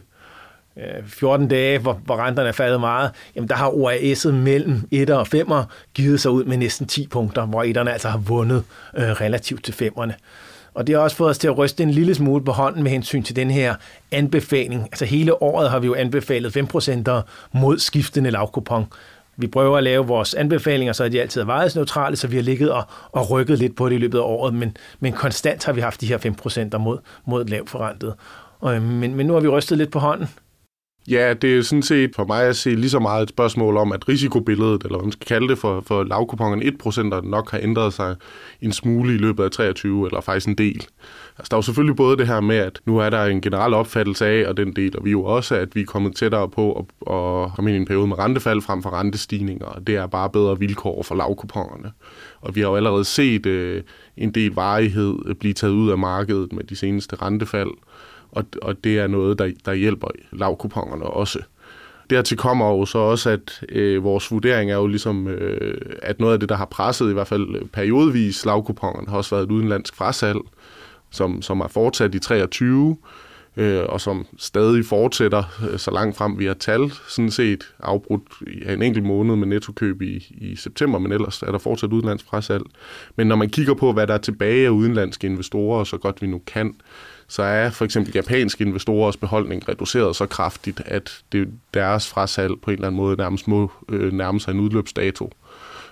øh, 0.77 1.05
14 1.05 1.47
dage, 1.47 1.79
hvor, 1.79 1.93
hvor 1.93 2.17
renterne 2.17 2.49
er 2.49 2.53
faldet 2.53 2.79
meget, 2.79 3.11
jamen 3.35 3.49
der 3.49 3.55
har 3.55 3.69
OAS'et 3.69 4.31
mellem 4.31 4.87
1 4.91 5.09
og 5.09 5.27
5'er 5.35 5.63
givet 5.93 6.21
sig 6.21 6.31
ud 6.31 6.43
med 6.43 6.57
næsten 6.57 6.87
10 6.87 7.07
punkter, 7.07 7.45
hvor 7.45 7.63
1'erne 7.63 7.89
altså 7.89 8.09
har 8.09 8.17
vundet 8.17 8.63
øh, 8.97 9.03
relativt 9.03 9.63
til 9.63 9.71
5'erne. 9.71 10.13
Og 10.73 10.87
det 10.87 10.95
har 10.95 11.01
også 11.01 11.17
fået 11.17 11.29
os 11.29 11.37
til 11.37 11.47
at 11.47 11.57
ryste 11.57 11.83
en 11.83 11.91
lille 11.91 12.15
smule 12.15 12.43
på 12.43 12.51
hånden 12.51 12.83
med 12.83 12.91
hensyn 12.91 13.23
til 13.23 13.35
den 13.35 13.51
her 13.51 13.75
anbefaling. 14.11 14.83
Altså 14.83 15.05
hele 15.05 15.43
året 15.43 15.69
har 15.69 15.79
vi 15.79 15.87
jo 15.87 15.95
anbefalet 15.95 16.57
5% 16.57 17.21
mod 17.51 17.79
skiftende 17.79 18.31
lavkupon. 18.31 18.85
Vi 19.37 19.47
prøver 19.47 19.77
at 19.77 19.83
lave 19.83 20.07
vores 20.07 20.33
anbefalinger, 20.33 20.93
så 20.93 21.09
de 21.09 21.21
altid 21.21 21.41
er 21.41 21.45
vejhedsneutrale, 21.45 22.15
så 22.15 22.27
vi 22.27 22.35
har 22.35 22.43
ligget 22.43 22.71
og, 22.71 22.83
og 23.11 23.29
rykket 23.29 23.59
lidt 23.59 23.75
på 23.75 23.89
det 23.89 23.95
i 23.95 23.97
løbet 23.97 24.17
af 24.17 24.23
året, 24.23 24.53
men, 24.53 24.77
men 24.99 25.13
konstant 25.13 25.65
har 25.65 25.73
vi 25.73 25.81
haft 25.81 26.01
de 26.01 26.07
her 26.07 26.17
5% 26.73 26.77
mod, 26.77 26.97
mod 27.25 27.45
lavt 27.45 27.69
forrentet. 27.69 28.13
Og, 28.59 28.75
øhm, 28.75 28.85
men, 28.85 29.15
men 29.15 29.25
nu 29.25 29.33
har 29.33 29.39
vi 29.39 29.47
rystet 29.47 29.77
lidt 29.77 29.91
på 29.91 29.99
hånden, 29.99 30.27
Ja, 31.07 31.33
det 31.33 31.57
er 31.57 31.61
sådan 31.61 31.83
set 31.83 32.15
for 32.15 32.25
mig 32.25 32.43
at 32.43 32.55
se 32.55 32.69
lige 32.69 32.89
så 32.89 32.99
meget 32.99 33.23
et 33.23 33.29
spørgsmål 33.29 33.77
om, 33.77 33.91
at 33.91 34.09
risikobilledet, 34.09 34.83
eller 34.83 34.97
hvad 34.97 35.05
man 35.05 35.11
skal 35.11 35.27
kalde 35.27 35.47
det 35.47 35.57
for, 35.57 35.83
for 35.87 36.03
lavkupongen 36.03 36.79
1%, 36.83 37.21
nok 37.29 37.51
har 37.51 37.59
ændret 37.61 37.93
sig 37.93 38.15
en 38.61 38.71
smule 38.71 39.15
i 39.15 39.17
løbet 39.17 39.43
af 39.43 39.51
23, 39.51 40.07
eller 40.07 40.21
faktisk 40.21 40.47
en 40.47 40.55
del. 40.55 40.87
Altså, 41.37 41.47
der 41.49 41.55
er 41.55 41.57
jo 41.57 41.61
selvfølgelig 41.61 41.95
både 41.95 42.17
det 42.17 42.27
her 42.27 42.41
med, 42.41 42.55
at 42.55 42.81
nu 42.85 42.97
er 42.97 43.09
der 43.09 43.25
en 43.25 43.41
generel 43.41 43.73
opfattelse 43.73 44.25
af, 44.25 44.47
og 44.47 44.57
den 44.57 44.75
del, 44.75 44.97
og 44.97 45.05
vi 45.05 45.11
jo 45.11 45.23
også, 45.23 45.55
at 45.55 45.75
vi 45.75 45.81
er 45.81 45.85
kommet 45.85 46.15
tættere 46.15 46.49
på 46.49 46.73
at, 46.73 47.13
at 47.13 47.51
komme 47.55 47.69
ind 47.69 47.77
i 47.77 47.79
en 47.79 47.85
periode 47.85 48.07
med 48.07 48.19
rentefald 48.19 48.61
frem 48.61 48.83
for 48.83 48.99
rentestigninger, 48.99 49.65
og 49.65 49.87
det 49.87 49.95
er 49.95 50.07
bare 50.07 50.29
bedre 50.29 50.59
vilkår 50.59 51.03
for 51.03 51.15
lavkupongerne. 51.15 51.91
Og 52.41 52.55
vi 52.55 52.61
har 52.61 52.67
jo 52.67 52.75
allerede 52.75 53.05
set 53.05 53.45
øh, 53.45 53.83
en 54.17 54.31
del 54.31 54.51
varighed 54.51 55.35
blive 55.35 55.53
taget 55.53 55.73
ud 55.73 55.91
af 55.91 55.97
markedet 55.97 56.53
med 56.53 56.63
de 56.63 56.75
seneste 56.75 57.15
rentefald, 57.15 57.71
og, 58.31 58.45
og 58.61 58.83
det 58.83 58.99
er 58.99 59.07
noget, 59.07 59.39
der, 59.39 59.51
der 59.65 59.73
hjælper 59.73 60.07
lavkupongerne 60.31 61.05
også. 61.05 61.39
Dertil 62.09 62.37
kommer 62.37 62.69
jo 62.69 62.85
så 62.85 62.97
også, 62.97 63.29
at 63.29 63.63
øh, 63.69 64.03
vores 64.03 64.31
vurdering 64.31 64.71
er 64.71 64.75
jo 64.75 64.87
ligesom, 64.87 65.27
øh, 65.27 65.77
at 66.01 66.19
noget 66.19 66.33
af 66.33 66.39
det, 66.39 66.49
der 66.49 66.55
har 66.55 66.65
presset 66.65 67.09
i 67.09 67.13
hvert 67.13 67.27
fald 67.27 67.69
periodvis 67.69 68.45
lavkupongerne, 68.45 69.09
har 69.09 69.17
også 69.17 69.35
været 69.35 69.45
et 69.45 69.51
udenlandsk 69.51 69.95
frasalg, 69.95 70.39
som, 71.11 71.41
som 71.41 71.59
er 71.59 71.67
fortsat 71.67 72.15
i 72.15 72.19
23, 72.19 72.97
øh, 73.57 73.83
og 73.89 74.01
som 74.01 74.25
stadig 74.37 74.85
fortsætter 74.85 75.43
øh, 75.71 75.79
så 75.79 75.91
langt 75.91 76.17
frem 76.17 76.39
vi 76.39 76.45
har 76.45 76.53
tal, 76.53 76.91
sådan 77.07 77.31
set 77.31 77.73
afbrudt 77.79 78.23
i 78.47 78.73
en 78.73 78.81
enkelt 78.81 79.05
måned 79.05 79.35
med 79.35 79.47
nettokøb 79.47 80.01
i, 80.01 80.35
i 80.41 80.55
september, 80.55 80.99
men 80.99 81.11
ellers 81.11 81.41
er 81.41 81.51
der 81.51 81.59
fortsat 81.59 81.93
udenlandsk 81.93 82.25
frasalg. 82.25 82.63
Men 83.15 83.27
når 83.27 83.35
man 83.35 83.49
kigger 83.49 83.73
på, 83.73 83.93
hvad 83.93 84.07
der 84.07 84.13
er 84.13 84.17
tilbage 84.17 84.65
af 84.65 84.69
udenlandske 84.69 85.27
investorer, 85.27 85.83
så 85.83 85.97
godt 85.97 86.21
vi 86.21 86.27
nu 86.27 86.41
kan, 86.47 86.75
så 87.31 87.43
er 87.43 87.69
for 87.69 87.85
eksempel 87.85 88.13
japanske 88.15 88.63
investorers 88.63 89.17
beholdning 89.17 89.69
reduceret 89.69 90.15
så 90.15 90.25
kraftigt, 90.25 90.81
at 90.85 91.23
det, 91.31 91.49
deres 91.73 92.07
frasalg 92.07 92.53
på 92.61 92.71
en 92.71 92.73
eller 92.73 92.87
anden 92.87 92.97
måde 92.97 93.17
nærmest 93.17 93.47
må 93.47 93.71
øh, 93.89 94.13
nærme 94.13 94.39
sig 94.39 94.51
en 94.51 94.59
udløbsdato. 94.59 95.31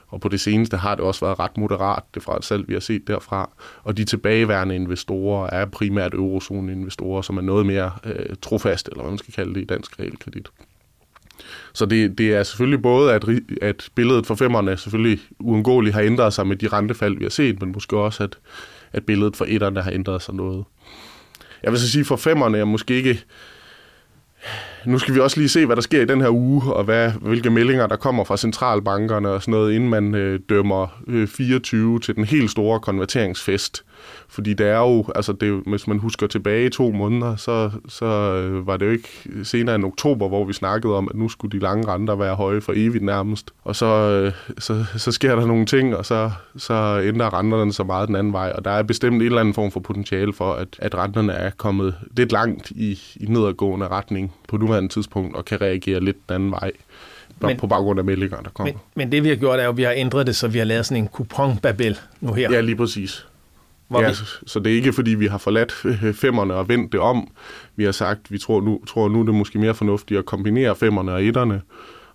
Og 0.07 0.21
på 0.21 0.29
det 0.29 0.39
seneste 0.39 0.77
har 0.77 0.95
det 0.95 1.05
også 1.05 1.25
været 1.25 1.39
ret 1.39 1.57
moderat, 1.57 2.03
det 2.13 2.23
fra 2.23 2.41
salg, 2.41 2.67
vi 2.67 2.73
har 2.73 2.79
set 2.79 3.07
derfra. 3.07 3.49
Og 3.83 3.97
de 3.97 4.05
tilbageværende 4.05 4.75
investorer 4.75 5.49
er 5.49 5.65
primært 5.65 6.13
eurozone-investorer, 6.13 7.21
som 7.21 7.37
er 7.37 7.41
noget 7.41 7.65
mere 7.65 7.91
øh, 8.03 8.35
trofast, 8.41 8.87
eller 8.87 9.01
hvad 9.01 9.11
man 9.11 9.17
skal 9.17 9.33
kalde 9.33 9.53
det 9.53 9.61
i 9.61 9.65
dansk 9.65 9.99
realkredit. 9.99 10.47
Så 11.73 11.85
det, 11.85 12.17
det 12.17 12.33
er 12.33 12.43
selvfølgelig 12.43 12.81
både, 12.81 13.13
at, 13.13 13.25
at 13.61 13.89
billedet 13.95 14.25
for 14.25 14.35
femmerne 14.35 14.77
selvfølgelig 14.77 15.19
uundgåeligt 15.39 15.95
har 15.95 16.01
ændret 16.01 16.33
sig 16.33 16.47
med 16.47 16.55
de 16.55 16.67
rentefald, 16.67 17.17
vi 17.17 17.23
har 17.23 17.29
set, 17.29 17.61
men 17.61 17.71
måske 17.71 17.97
også, 17.97 18.23
at, 18.23 18.37
at 18.91 19.05
billedet 19.05 19.35
for 19.35 19.45
etterne 19.47 19.81
har 19.81 19.91
ændret 19.91 20.21
sig 20.21 20.35
noget. 20.35 20.65
Jeg 21.63 21.71
vil 21.71 21.79
så 21.79 21.91
sige, 21.91 22.05
for 22.05 22.15
femmerne 22.15 22.57
er 22.57 22.65
måske 22.65 22.93
ikke... 22.93 23.23
Nu 24.85 24.99
skal 24.99 25.15
vi 25.15 25.19
også 25.19 25.37
lige 25.37 25.49
se, 25.49 25.65
hvad 25.65 25.75
der 25.75 25.81
sker 25.81 26.01
i 26.01 26.05
den 26.05 26.21
her 26.21 26.29
uge, 26.29 26.73
og 26.73 26.83
hvad, 26.83 27.11
hvilke 27.21 27.49
meldinger, 27.49 27.87
der 27.87 27.95
kommer 27.95 28.23
fra 28.23 28.37
centralbankerne 28.37 29.29
og 29.29 29.41
sådan 29.41 29.51
noget, 29.51 29.73
inden 29.73 29.89
man 29.89 30.15
øh, 30.15 30.39
dømmer 30.49 31.01
øh, 31.07 31.27
24 31.27 31.99
til 31.99 32.15
den 32.15 32.25
helt 32.25 32.51
store 32.51 32.79
konverteringsfest. 32.79 33.83
Fordi 34.29 34.53
det 34.53 34.67
er 34.67 34.77
jo, 34.77 35.05
altså 35.15 35.33
det, 35.33 35.63
hvis 35.65 35.87
man 35.87 35.97
husker 35.97 36.27
tilbage 36.27 36.65
i 36.65 36.69
to 36.69 36.91
måneder, 36.91 37.35
så, 37.35 37.71
så 37.87 38.05
øh, 38.05 38.67
var 38.67 38.77
det 38.77 38.85
jo 38.85 38.91
ikke 38.91 39.09
senere 39.43 39.75
end 39.75 39.85
oktober, 39.85 40.27
hvor 40.27 40.45
vi 40.45 40.53
snakkede 40.53 40.95
om, 40.95 41.07
at 41.09 41.15
nu 41.15 41.29
skulle 41.29 41.59
de 41.59 41.63
lange 41.63 41.87
renter 41.87 42.15
være 42.15 42.35
høje 42.35 42.61
for 42.61 42.73
evigt 42.75 43.03
nærmest. 43.03 43.51
Og 43.63 43.75
så, 43.75 43.85
øh, 43.85 44.33
så, 44.57 44.85
så 44.97 45.11
sker 45.11 45.35
der 45.35 45.45
nogle 45.45 45.65
ting, 45.65 45.95
og 45.95 46.05
så, 46.05 46.31
så 46.57 47.01
ændrer 47.03 47.39
renterne 47.39 47.73
så 47.73 47.83
meget 47.83 48.07
den 48.07 48.15
anden 48.15 48.33
vej. 48.33 48.53
Og 48.55 48.65
der 48.65 48.71
er 48.71 48.83
bestemt 48.83 49.15
en 49.15 49.21
eller 49.21 49.39
anden 49.39 49.53
form 49.53 49.71
for 49.71 49.79
potentiale 49.79 50.33
for, 50.33 50.53
at, 50.53 50.67
at 50.79 50.95
renterne 50.95 51.33
er 51.33 51.49
kommet 51.49 51.95
lidt 52.17 52.31
langt 52.31 52.71
i, 52.71 52.99
i 53.15 53.25
nedadgående 53.25 53.87
retning 53.87 54.33
på 54.47 54.57
nuværende 54.69 54.89
tidspunkt, 54.89 55.35
og 55.35 55.45
kan 55.45 55.61
reagere 55.61 55.99
lidt 55.99 56.17
den 56.29 56.35
anden 56.35 56.51
vej 56.51 56.71
men, 57.41 57.57
på 57.57 57.67
baggrund 57.67 57.99
af 57.99 58.05
meldinger, 58.05 58.41
der 58.41 58.49
kommer. 58.49 58.73
Men, 58.73 58.81
men 58.95 59.11
det 59.11 59.23
vi 59.23 59.29
har 59.29 59.35
gjort 59.35 59.59
er 59.59 59.63
jo, 59.63 59.69
at 59.69 59.77
vi 59.77 59.83
har 59.83 59.93
ændret 59.95 60.27
det, 60.27 60.35
så 60.35 60.47
vi 60.47 60.57
har 60.57 60.65
lavet 60.65 60.85
sådan 60.85 61.03
en 61.03 61.07
kuponbabel 61.07 61.99
nu 62.21 62.33
her. 62.33 62.51
Ja, 62.51 62.61
lige 62.61 62.75
præcis. 62.75 63.25
Hvor 63.87 64.01
ja, 64.01 64.09
vi, 64.09 64.13
så, 64.13 64.23
så 64.47 64.59
det 64.59 64.71
er 64.71 64.75
ikke, 64.75 64.93
fordi 64.93 65.11
vi 65.11 65.27
har 65.27 65.37
forladt 65.37 65.71
femmerne 66.21 66.53
og 66.53 66.69
vendt 66.69 66.91
det 66.91 66.99
om. 66.99 67.31
Vi 67.75 67.83
har 67.83 67.91
sagt, 67.91 68.31
vi 68.31 68.37
tror 68.37 68.61
nu, 68.61 68.81
tror 68.87 69.09
nu 69.09 69.21
det 69.21 69.29
er 69.29 69.33
måske 69.33 69.59
mere 69.59 69.73
fornuftigt 69.73 70.17
at 70.17 70.25
kombinere 70.25 70.75
femmerne 70.75 71.13
og 71.13 71.23
etterne, 71.23 71.61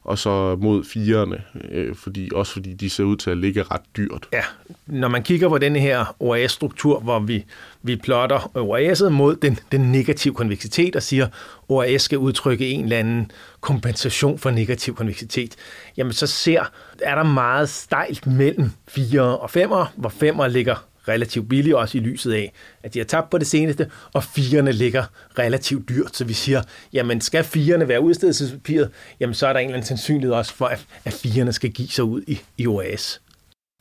og 0.04 0.18
så 0.18 0.56
mod 0.60 0.84
firerne, 0.84 1.42
øh, 1.70 1.94
fordi, 1.94 2.30
også 2.34 2.52
fordi 2.52 2.72
de 2.72 2.90
ser 2.90 3.04
ud 3.04 3.16
til 3.16 3.30
at 3.30 3.36
ligge 3.36 3.62
ret 3.62 3.80
dyrt. 3.96 4.28
ja, 4.32 4.42
når 4.86 5.08
man 5.08 5.22
kigger 5.22 5.48
på 5.48 5.58
den 5.58 5.76
her 5.76 6.16
OAS-struktur, 6.20 7.00
hvor 7.00 7.18
vi, 7.18 7.44
vi 7.82 7.96
plotter 7.96 8.38
OAS'et 8.38 9.08
mod 9.08 9.36
den, 9.36 9.58
den 9.72 9.80
negative 9.80 10.34
konveksitet 10.34 10.96
og 10.96 11.02
siger, 11.02 11.28
OAS 11.68 12.02
skal 12.02 12.18
udtrykke 12.18 12.68
en 12.68 12.84
eller 12.84 12.98
anden 12.98 13.30
kompensation 13.60 14.38
for 14.38 14.50
negativ 14.50 14.94
konveksitet, 14.94 15.56
jamen 15.96 16.12
så 16.12 16.26
ser, 16.26 16.62
er 17.02 17.14
der 17.14 17.22
meget 17.22 17.68
stejlt 17.68 18.26
mellem 18.26 18.70
4 18.88 19.22
og 19.38 19.50
5, 19.50 19.70
hvor 19.96 20.08
5 20.08 20.36
ligger 20.48 20.76
relativt 21.08 21.48
billig, 21.48 21.76
også 21.76 21.98
i 21.98 22.00
lyset 22.00 22.32
af, 22.32 22.52
at 22.82 22.94
de 22.94 22.98
har 22.98 23.06
tabt 23.06 23.30
på 23.30 23.38
det 23.38 23.46
seneste, 23.46 23.90
og 24.12 24.24
firene 24.24 24.72
ligger 24.72 25.04
relativt 25.38 25.88
dyrt. 25.88 26.16
Så 26.16 26.24
vi 26.24 26.32
siger, 26.32 26.62
jamen 26.92 27.20
skal 27.20 27.44
firene 27.44 27.88
være 27.88 28.00
udstedelsespapiret, 28.00 28.90
jamen 29.20 29.34
så 29.34 29.46
er 29.46 29.52
der 29.52 29.60
en 29.60 29.66
eller 29.66 29.76
anden 29.76 29.86
sandsynlighed 29.86 30.34
også 30.34 30.54
for, 30.54 30.66
at, 30.66 30.86
at 31.04 31.12
firene 31.12 31.52
skal 31.52 31.70
give 31.70 31.88
sig 31.88 32.04
ud 32.04 32.22
i, 32.26 32.40
i 32.58 32.66
OAS. 32.66 33.20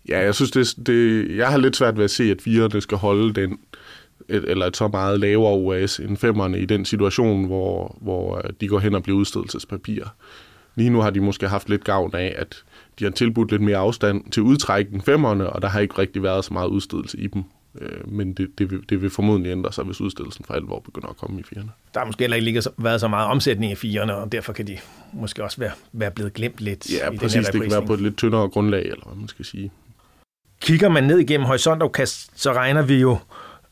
Ja, 0.09 0.19
jeg 0.19 0.35
synes, 0.35 0.51
det, 0.51 0.87
det, 0.87 1.27
jeg 1.37 1.47
har 1.51 1.57
lidt 1.57 1.75
svært 1.75 1.97
ved 1.97 2.03
at 2.03 2.11
se, 2.11 2.23
at 2.23 2.41
firene 2.41 2.81
skal 2.81 2.97
holde 2.97 3.33
den, 3.33 3.59
et, 4.29 4.43
eller 4.51 4.65
et 4.65 4.77
så 4.77 4.87
meget 4.87 5.19
lavere 5.19 5.53
OAS 5.53 5.99
end 5.99 6.17
femmerne 6.17 6.59
i 6.59 6.65
den 6.65 6.85
situation, 6.85 7.45
hvor, 7.45 7.97
hvor 8.01 8.37
øh, 8.37 8.53
de 8.61 8.67
går 8.67 8.79
hen 8.79 8.95
og 8.95 9.03
bliver 9.03 9.17
udstedelsespapirer. 9.19 10.07
Lige 10.75 10.89
nu 10.89 11.01
har 11.01 11.09
de 11.09 11.19
måske 11.19 11.47
haft 11.47 11.69
lidt 11.69 11.83
gavn 11.83 12.15
af, 12.15 12.35
at 12.37 12.63
de 12.99 13.03
har 13.03 13.11
tilbudt 13.11 13.51
lidt 13.51 13.61
mere 13.61 13.77
afstand 13.77 14.31
til 14.31 14.43
udtrækken 14.43 15.01
femmerne, 15.01 15.49
og 15.49 15.61
der 15.61 15.67
har 15.67 15.79
ikke 15.79 15.97
rigtig 15.97 16.23
været 16.23 16.45
så 16.45 16.53
meget 16.53 16.67
udstedelse 16.67 17.17
i 17.19 17.27
dem. 17.27 17.43
Øh, 17.81 18.11
Men 18.11 18.33
det, 18.33 18.49
det, 18.57 18.71
vil, 18.71 18.79
det 18.89 19.01
vil 19.01 19.09
formodentlig 19.09 19.51
ændre 19.51 19.73
sig, 19.73 19.83
hvis 19.83 20.01
udstedelsen 20.01 20.45
for 20.45 20.53
alvor 20.53 20.79
begynder 20.79 21.07
at 21.07 21.17
komme 21.17 21.39
i 21.39 21.43
firerne. 21.43 21.69
Der 21.93 21.99
har 21.99 22.05
måske 22.05 22.23
heller 22.23 22.35
ikke 22.35 22.45
ligget 22.45 22.67
været 22.77 22.99
så 22.99 23.07
meget 23.07 23.27
omsætning 23.27 23.71
i 23.71 23.75
firerne, 23.75 24.15
og 24.15 24.31
derfor 24.31 24.53
kan 24.53 24.67
de 24.67 24.77
måske 25.13 25.43
også 25.43 25.57
være, 25.57 25.71
være 25.93 26.11
blevet 26.11 26.33
glemt 26.33 26.61
lidt 26.61 26.91
Ja, 26.91 27.07
i 27.07 27.11
den 27.11 27.19
præcis. 27.19 27.45
her 27.45 27.51
Det 27.51 27.61
kan 27.61 27.71
være 27.71 27.85
på 27.85 27.93
et 27.93 28.01
lidt 28.01 28.17
tyndere 28.17 28.49
grundlag, 28.49 28.81
eller 28.81 29.05
hvad 29.05 29.15
man 29.15 29.27
skal 29.27 29.45
sige. 29.45 29.71
Kigger 30.61 30.89
man 30.89 31.03
ned 31.03 31.19
igennem 31.19 31.45
horisontafkast, 31.47 32.41
så 32.41 32.53
regner 32.53 32.81
vi 32.81 32.99
jo, 32.99 33.11
øh, 33.11 33.17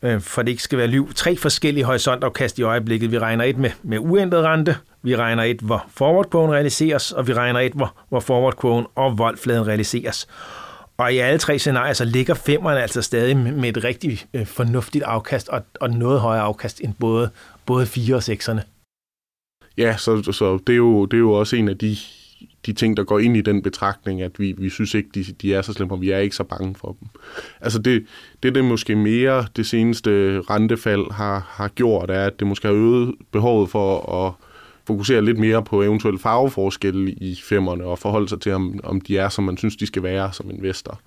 Øh, 0.02 0.20
for 0.20 0.42
det 0.42 0.50
ikke 0.50 0.62
skal 0.62 0.78
være 0.78 0.86
liv, 0.86 1.12
tre 1.14 1.36
forskellige 1.36 1.84
horisontafkast 1.84 2.58
i 2.58 2.62
øjeblikket. 2.62 3.12
Vi 3.12 3.18
regner 3.18 3.44
et 3.44 3.58
med, 3.58 3.70
med 3.82 3.98
uændret 3.98 4.44
rente, 4.44 4.76
vi 5.02 5.16
regner 5.16 5.42
et, 5.42 5.60
hvor 5.60 5.86
forward 5.94 6.34
realiseres, 6.34 7.12
og 7.12 7.26
vi 7.28 7.32
regner 7.32 7.60
et, 7.60 7.72
hvor, 7.72 7.94
hvor 8.08 8.20
forward 8.20 8.90
og 8.94 9.18
voldfladen 9.18 9.66
realiseres. 9.66 10.28
Og 10.96 11.12
i 11.12 11.18
alle 11.18 11.38
tre 11.38 11.58
scenarier, 11.58 11.92
så 11.92 12.04
ligger 12.04 12.34
femmeren 12.34 12.78
altså 12.78 13.02
stadig 13.02 13.36
med 13.36 13.52
med 13.52 13.68
et 13.76 13.84
rigtig 13.84 14.26
øh, 14.34 14.46
fornuftigt 14.46 15.04
afkast, 15.04 15.48
og, 15.48 15.62
og 15.80 15.90
noget 15.90 16.20
højere 16.20 16.42
afkast 16.42 16.80
end 16.80 16.94
både, 17.00 17.30
både 17.66 17.86
fire 17.86 18.14
og 18.14 18.22
sekserne. 18.22 18.62
Ja, 19.78 19.96
så, 19.96 20.22
så 20.32 20.58
det, 20.66 20.72
er 20.72 20.76
jo, 20.76 21.06
det 21.06 21.16
er 21.16 21.20
jo 21.20 21.32
også 21.32 21.56
en 21.56 21.68
af 21.68 21.78
de, 21.78 21.96
de 22.66 22.72
ting, 22.72 22.96
der 22.96 23.04
går 23.04 23.18
ind 23.18 23.36
i 23.36 23.40
den 23.40 23.62
betragtning, 23.62 24.22
at 24.22 24.38
vi, 24.38 24.54
vi 24.58 24.70
synes 24.70 24.94
ikke, 24.94 25.08
de, 25.14 25.24
de 25.24 25.54
er 25.54 25.62
så 25.62 25.72
slemme, 25.72 25.94
og 25.94 26.00
vi 26.00 26.10
er 26.10 26.18
ikke 26.18 26.36
så 26.36 26.44
bange 26.44 26.74
for 26.74 26.96
dem. 27.00 27.08
Altså 27.60 27.78
det, 27.78 28.06
det, 28.42 28.54
det 28.54 28.64
måske 28.64 28.96
mere 28.96 29.46
det 29.56 29.66
seneste 29.66 30.40
rentefald 30.40 31.12
har, 31.12 31.46
har 31.48 31.68
gjort, 31.68 32.10
er, 32.10 32.26
at 32.26 32.38
det 32.38 32.46
måske 32.46 32.68
har 32.68 32.74
øget 32.74 33.14
behovet 33.30 33.70
for 33.70 34.14
at 34.26 34.32
fokusere 34.86 35.24
lidt 35.24 35.38
mere 35.38 35.62
på 35.62 35.82
eventuelle 35.82 36.18
farveforskelle 36.18 37.12
i 37.12 37.40
femmerne, 37.44 37.84
og 37.84 37.98
forholde 37.98 38.28
sig 38.28 38.40
til, 38.40 38.52
om, 38.52 38.80
om 38.84 39.00
de 39.00 39.18
er, 39.18 39.28
som 39.28 39.44
man 39.44 39.56
synes, 39.56 39.76
de 39.76 39.86
skal 39.86 40.02
være 40.02 40.32
som 40.32 40.50
investor. 40.50 41.00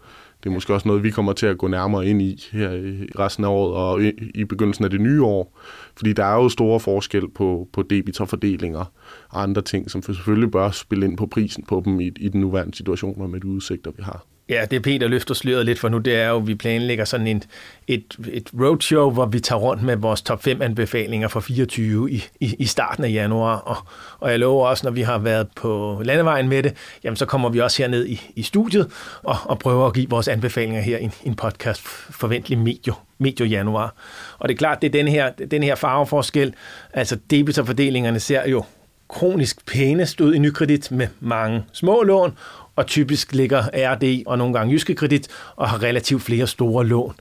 Det 0.46 0.52
er 0.52 0.54
måske 0.54 0.74
også 0.74 0.88
noget, 0.88 1.04
vi 1.04 1.12
kommer 1.12 1.34
til 1.34 1.46
at 1.46 1.58
gå 1.58 1.68
nærmere 1.68 2.06
ind 2.06 2.22
i 2.22 2.44
her 2.52 2.72
i 2.72 3.10
resten 3.20 3.44
af 3.44 3.48
året 3.48 3.76
og 3.76 4.04
i, 4.36 4.44
begyndelsen 4.44 4.86
af 4.86 4.90
det 4.92 5.02
nye 5.02 5.24
år. 5.24 5.60
Fordi 5.98 6.14
der 6.14 6.26
er 6.26 6.36
jo 6.36 6.50
store 6.50 6.80
forskel 6.80 7.30
på, 7.30 7.68
på 7.74 7.82
debitorfordelinger 7.82 8.92
og 9.30 9.44
andre 9.44 9.62
ting, 9.62 9.92
som 9.92 10.02
selvfølgelig 10.02 10.52
bør 10.52 10.72
spille 10.72 11.06
ind 11.06 11.18
på 11.18 11.26
prisen 11.26 11.64
på 11.64 11.82
dem 11.86 12.00
i, 12.00 12.12
i 12.18 12.30
den 12.30 12.42
nuværende 12.42 12.76
situation 12.76 13.22
og 13.22 13.30
med 13.30 13.40
de 13.40 13.48
udsigter, 13.48 13.92
vi 13.92 14.04
har. 14.04 14.26
Ja, 14.50 14.66
det 14.72 14.82
Peter 14.82 15.08
løfter 15.08 15.34
sløret 15.34 15.66
lidt 15.66 15.80
for 15.80 15.90
nu, 15.90 15.98
det 15.98 16.16
er 16.16 16.30
jo, 16.30 16.38
at 16.38 16.48
vi 16.48 16.56
planlægger 16.56 17.06
sådan 17.06 17.28
en, 17.28 17.44
et, 17.88 18.18
et 18.32 18.50
roadshow, 18.60 19.12
hvor 19.12 19.26
vi 19.26 19.40
tager 19.40 19.60
rundt 19.60 19.84
med 19.84 19.96
vores 19.96 20.22
top 20.22 20.44
5 20.44 20.62
anbefalinger 20.62 21.28
for 21.28 21.40
24 21.40 22.12
i, 22.12 22.24
i, 22.40 22.56
i 22.60 22.66
starten 22.66 23.04
af 23.04 23.12
januar. 23.12 23.56
Og, 23.58 23.78
og 24.20 24.32
jeg 24.32 24.40
lover 24.40 24.68
også, 24.68 24.86
når 24.86 24.92
vi 24.92 25.02
har 25.02 25.18
været 25.18 25.48
på 25.56 26.02
landevejen 26.06 26.50
med 26.50 26.64
det, 26.64 26.74
jamen 27.04 27.18
så 27.18 27.26
kommer 27.26 27.50
vi 27.50 27.60
også 27.60 27.84
herned 27.84 28.06
i, 28.06 28.22
i 28.36 28.42
studiet 28.42 28.92
og, 29.24 29.36
og 29.44 29.60
prøver 29.60 29.88
at 29.88 29.94
give 29.94 30.10
vores 30.10 30.28
anbefalinger 30.28 30.82
her 30.82 30.98
i 30.98 31.04
en, 31.04 31.14
en 31.24 31.36
podcast 31.36 31.82
forventelig 32.10 32.58
medio, 32.58 32.94
medio 33.18 33.46
januar. 33.46 33.96
Og 34.40 34.50
det 34.50 34.56
er 34.56 34.58
klart, 34.58 34.82
det 34.82 34.88
er 34.88 34.92
den 34.92 35.08
her, 35.08 35.30
den 35.30 35.64
her 35.64 35.76
farveforskel. 35.76 36.54
Altså 36.94 37.18
debitorfordelingerne 37.30 38.20
ser 38.20 38.50
jo 38.50 38.64
kronisk 39.10 39.66
pænest 39.66 40.22
ud 40.22 40.34
i 40.34 40.40
nykredit 40.40 40.92
med 40.92 41.08
mange 41.20 41.64
små 41.74 42.04
lån, 42.04 42.38
og 42.76 42.88
typisk 42.88 43.34
ligger 43.34 43.64
RD 43.74 44.24
og 44.26 44.38
nogle 44.38 44.54
gange 44.54 44.74
Jyske 44.74 44.96
Kredit 44.96 45.28
og 45.56 45.70
har 45.70 45.84
relativt 45.84 46.22
flere 46.22 46.48
store 46.48 46.86
lån. 46.86 47.16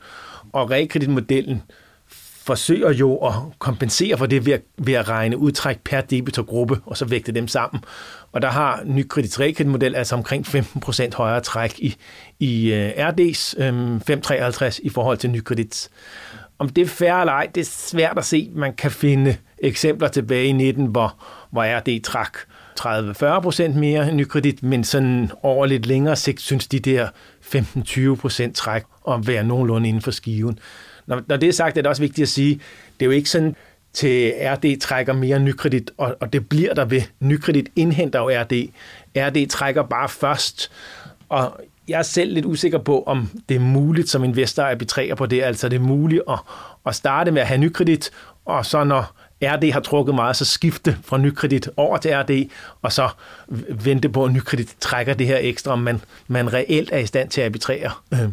Og 0.53 0.71
realkreditmodellen 0.71 1.63
forsøger 2.47 2.93
jo 2.93 3.17
at 3.17 3.33
kompensere 3.59 4.19
for 4.19 4.27
det 4.27 4.47
ved 4.47 4.53
at, 4.53 4.63
ved 4.79 4.95
at 4.95 5.09
regne 5.09 5.39
udtræk 5.39 5.81
per 5.85 6.01
debitorgruppe, 6.01 6.81
og 6.87 6.97
så 6.97 7.05
vægte 7.05 7.33
dem 7.33 7.49
sammen. 7.49 7.85
Og 8.33 8.43
der 8.43 8.51
har 8.51 8.83
ny 8.85 8.95
Nykredits 8.95 9.65
model 9.67 9.95
altså 9.95 10.15
omkring 10.15 10.47
15% 10.47 11.17
højere 11.17 11.41
træk 11.41 11.79
i, 11.79 11.97
i 12.39 12.73
øh, 12.73 12.91
RD's 13.09 13.63
øhm, 13.63 14.01
553 14.01 14.79
i 14.79 14.89
forhold 14.89 15.19
til 15.19 15.31
ny 15.31 15.41
kredits. 15.41 15.91
Om 16.59 16.69
det 16.69 16.83
er 16.83 16.87
fair 16.87 17.13
eller 17.13 17.33
ej, 17.33 17.51
det 17.55 17.61
er 17.61 17.65
svært 17.65 18.19
at 18.19 18.25
se. 18.25 18.51
Man 18.55 18.75
kan 18.75 18.91
finde 18.91 19.37
eksempler 19.59 20.09
tilbage 20.09 20.47
i 20.47 20.53
19, 20.53 20.87
hvor, 20.87 21.15
hvor 21.51 21.79
RD 21.79 22.03
trak 22.03 22.39
30-40% 22.81 23.79
mere 23.79 24.13
nykredit, 24.13 24.63
men 24.63 24.85
sådan 24.85 25.31
over 25.43 25.67
lidt 25.67 25.87
længere 25.87 26.17
sigt 26.17 26.41
synes 26.41 26.67
de 26.67 26.81
der 26.81 27.09
15-20% 27.43 28.53
træk 28.53 28.83
at 29.09 29.27
være 29.27 29.45
nogenlunde 29.45 29.89
inden 29.89 30.03
for 30.03 30.11
skiven. 30.11 30.59
Når, 31.07 31.23
når 31.27 31.37
det 31.37 31.49
er 31.49 31.53
sagt, 31.53 31.79
er 31.79 31.83
det 31.83 31.89
også 31.89 32.03
vigtigt 32.03 32.23
at 32.23 32.29
sige, 32.29 32.55
det 33.01 33.03
er 33.03 33.07
jo 33.07 33.11
ikke 33.11 33.31
sådan, 33.31 33.57
til 33.93 34.33
RD 34.41 34.81
trækker 34.81 35.13
mere 35.13 35.39
nykredit, 35.39 35.91
og, 35.99 36.17
og 36.21 36.33
det 36.33 36.49
bliver 36.49 36.75
der 36.75 36.85
ved. 36.85 37.03
Nykredit 37.21 37.69
indhenter 37.77 38.19
jo 38.19 38.31
RD. 38.31 38.69
RD 39.17 39.49
trækker 39.49 39.83
bare 39.83 40.09
først, 40.09 40.71
og 41.29 41.61
jeg 41.89 41.99
er 41.99 42.03
selv 42.03 42.35
lidt 42.35 42.45
usikker 42.45 42.79
på, 42.79 43.03
om 43.03 43.31
det 43.49 43.55
er 43.55 43.61
muligt 43.61 44.09
som 44.09 44.25
investor 44.25 44.63
at 44.63 44.71
arbitrere 44.71 45.17
på 45.17 45.27
det. 45.27 45.43
Altså 45.43 45.69
det 45.69 45.77
er 45.77 45.81
muligt 45.81 46.23
at, 46.31 46.39
at 46.87 46.95
starte 46.95 47.31
med 47.31 47.43
at 47.43 47.49
have 47.49 47.59
nykredit, 47.59 48.11
og 48.45 48.67
så 48.67 48.85
når 48.85 49.17
RD 49.47 49.73
har 49.73 49.81
trukket 49.81 50.15
meget, 50.15 50.37
så 50.37 50.45
skifte 50.45 50.97
fra 51.05 51.19
nykredit 51.19 51.69
over 51.77 51.97
til 51.97 52.11
RD, 52.15 52.51
og 52.83 52.93
så 52.93 53.09
vente 53.85 54.09
på, 54.09 54.25
at 54.25 54.33
nykredit 54.33 54.77
trækker 54.81 55.15
det 55.15 55.27
her 55.27 55.39
ekstra, 55.41 55.73
om 55.73 55.79
man, 55.79 56.01
man 56.29 56.53
reelt 56.53 56.91
er 56.93 56.99
i 56.99 57.07
stand 57.07 57.29
til 57.29 57.41
at 57.41 57.45
arbitrere. 57.45 57.91
Øhm. 58.13 58.33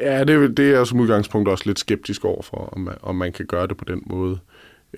Ja, 0.00 0.24
det, 0.24 0.56
det 0.56 0.70
er 0.70 0.76
jeg 0.76 0.86
som 0.86 1.00
udgangspunkt 1.00 1.48
også 1.48 1.64
lidt 1.66 1.78
skeptisk 1.78 2.24
over 2.24 2.42
for, 2.42 2.56
om 2.72 2.80
man, 2.80 2.94
om 3.02 3.16
man 3.16 3.32
kan 3.32 3.46
gøre 3.46 3.66
det 3.66 3.76
på 3.76 3.84
den 3.84 4.02
måde. 4.06 4.38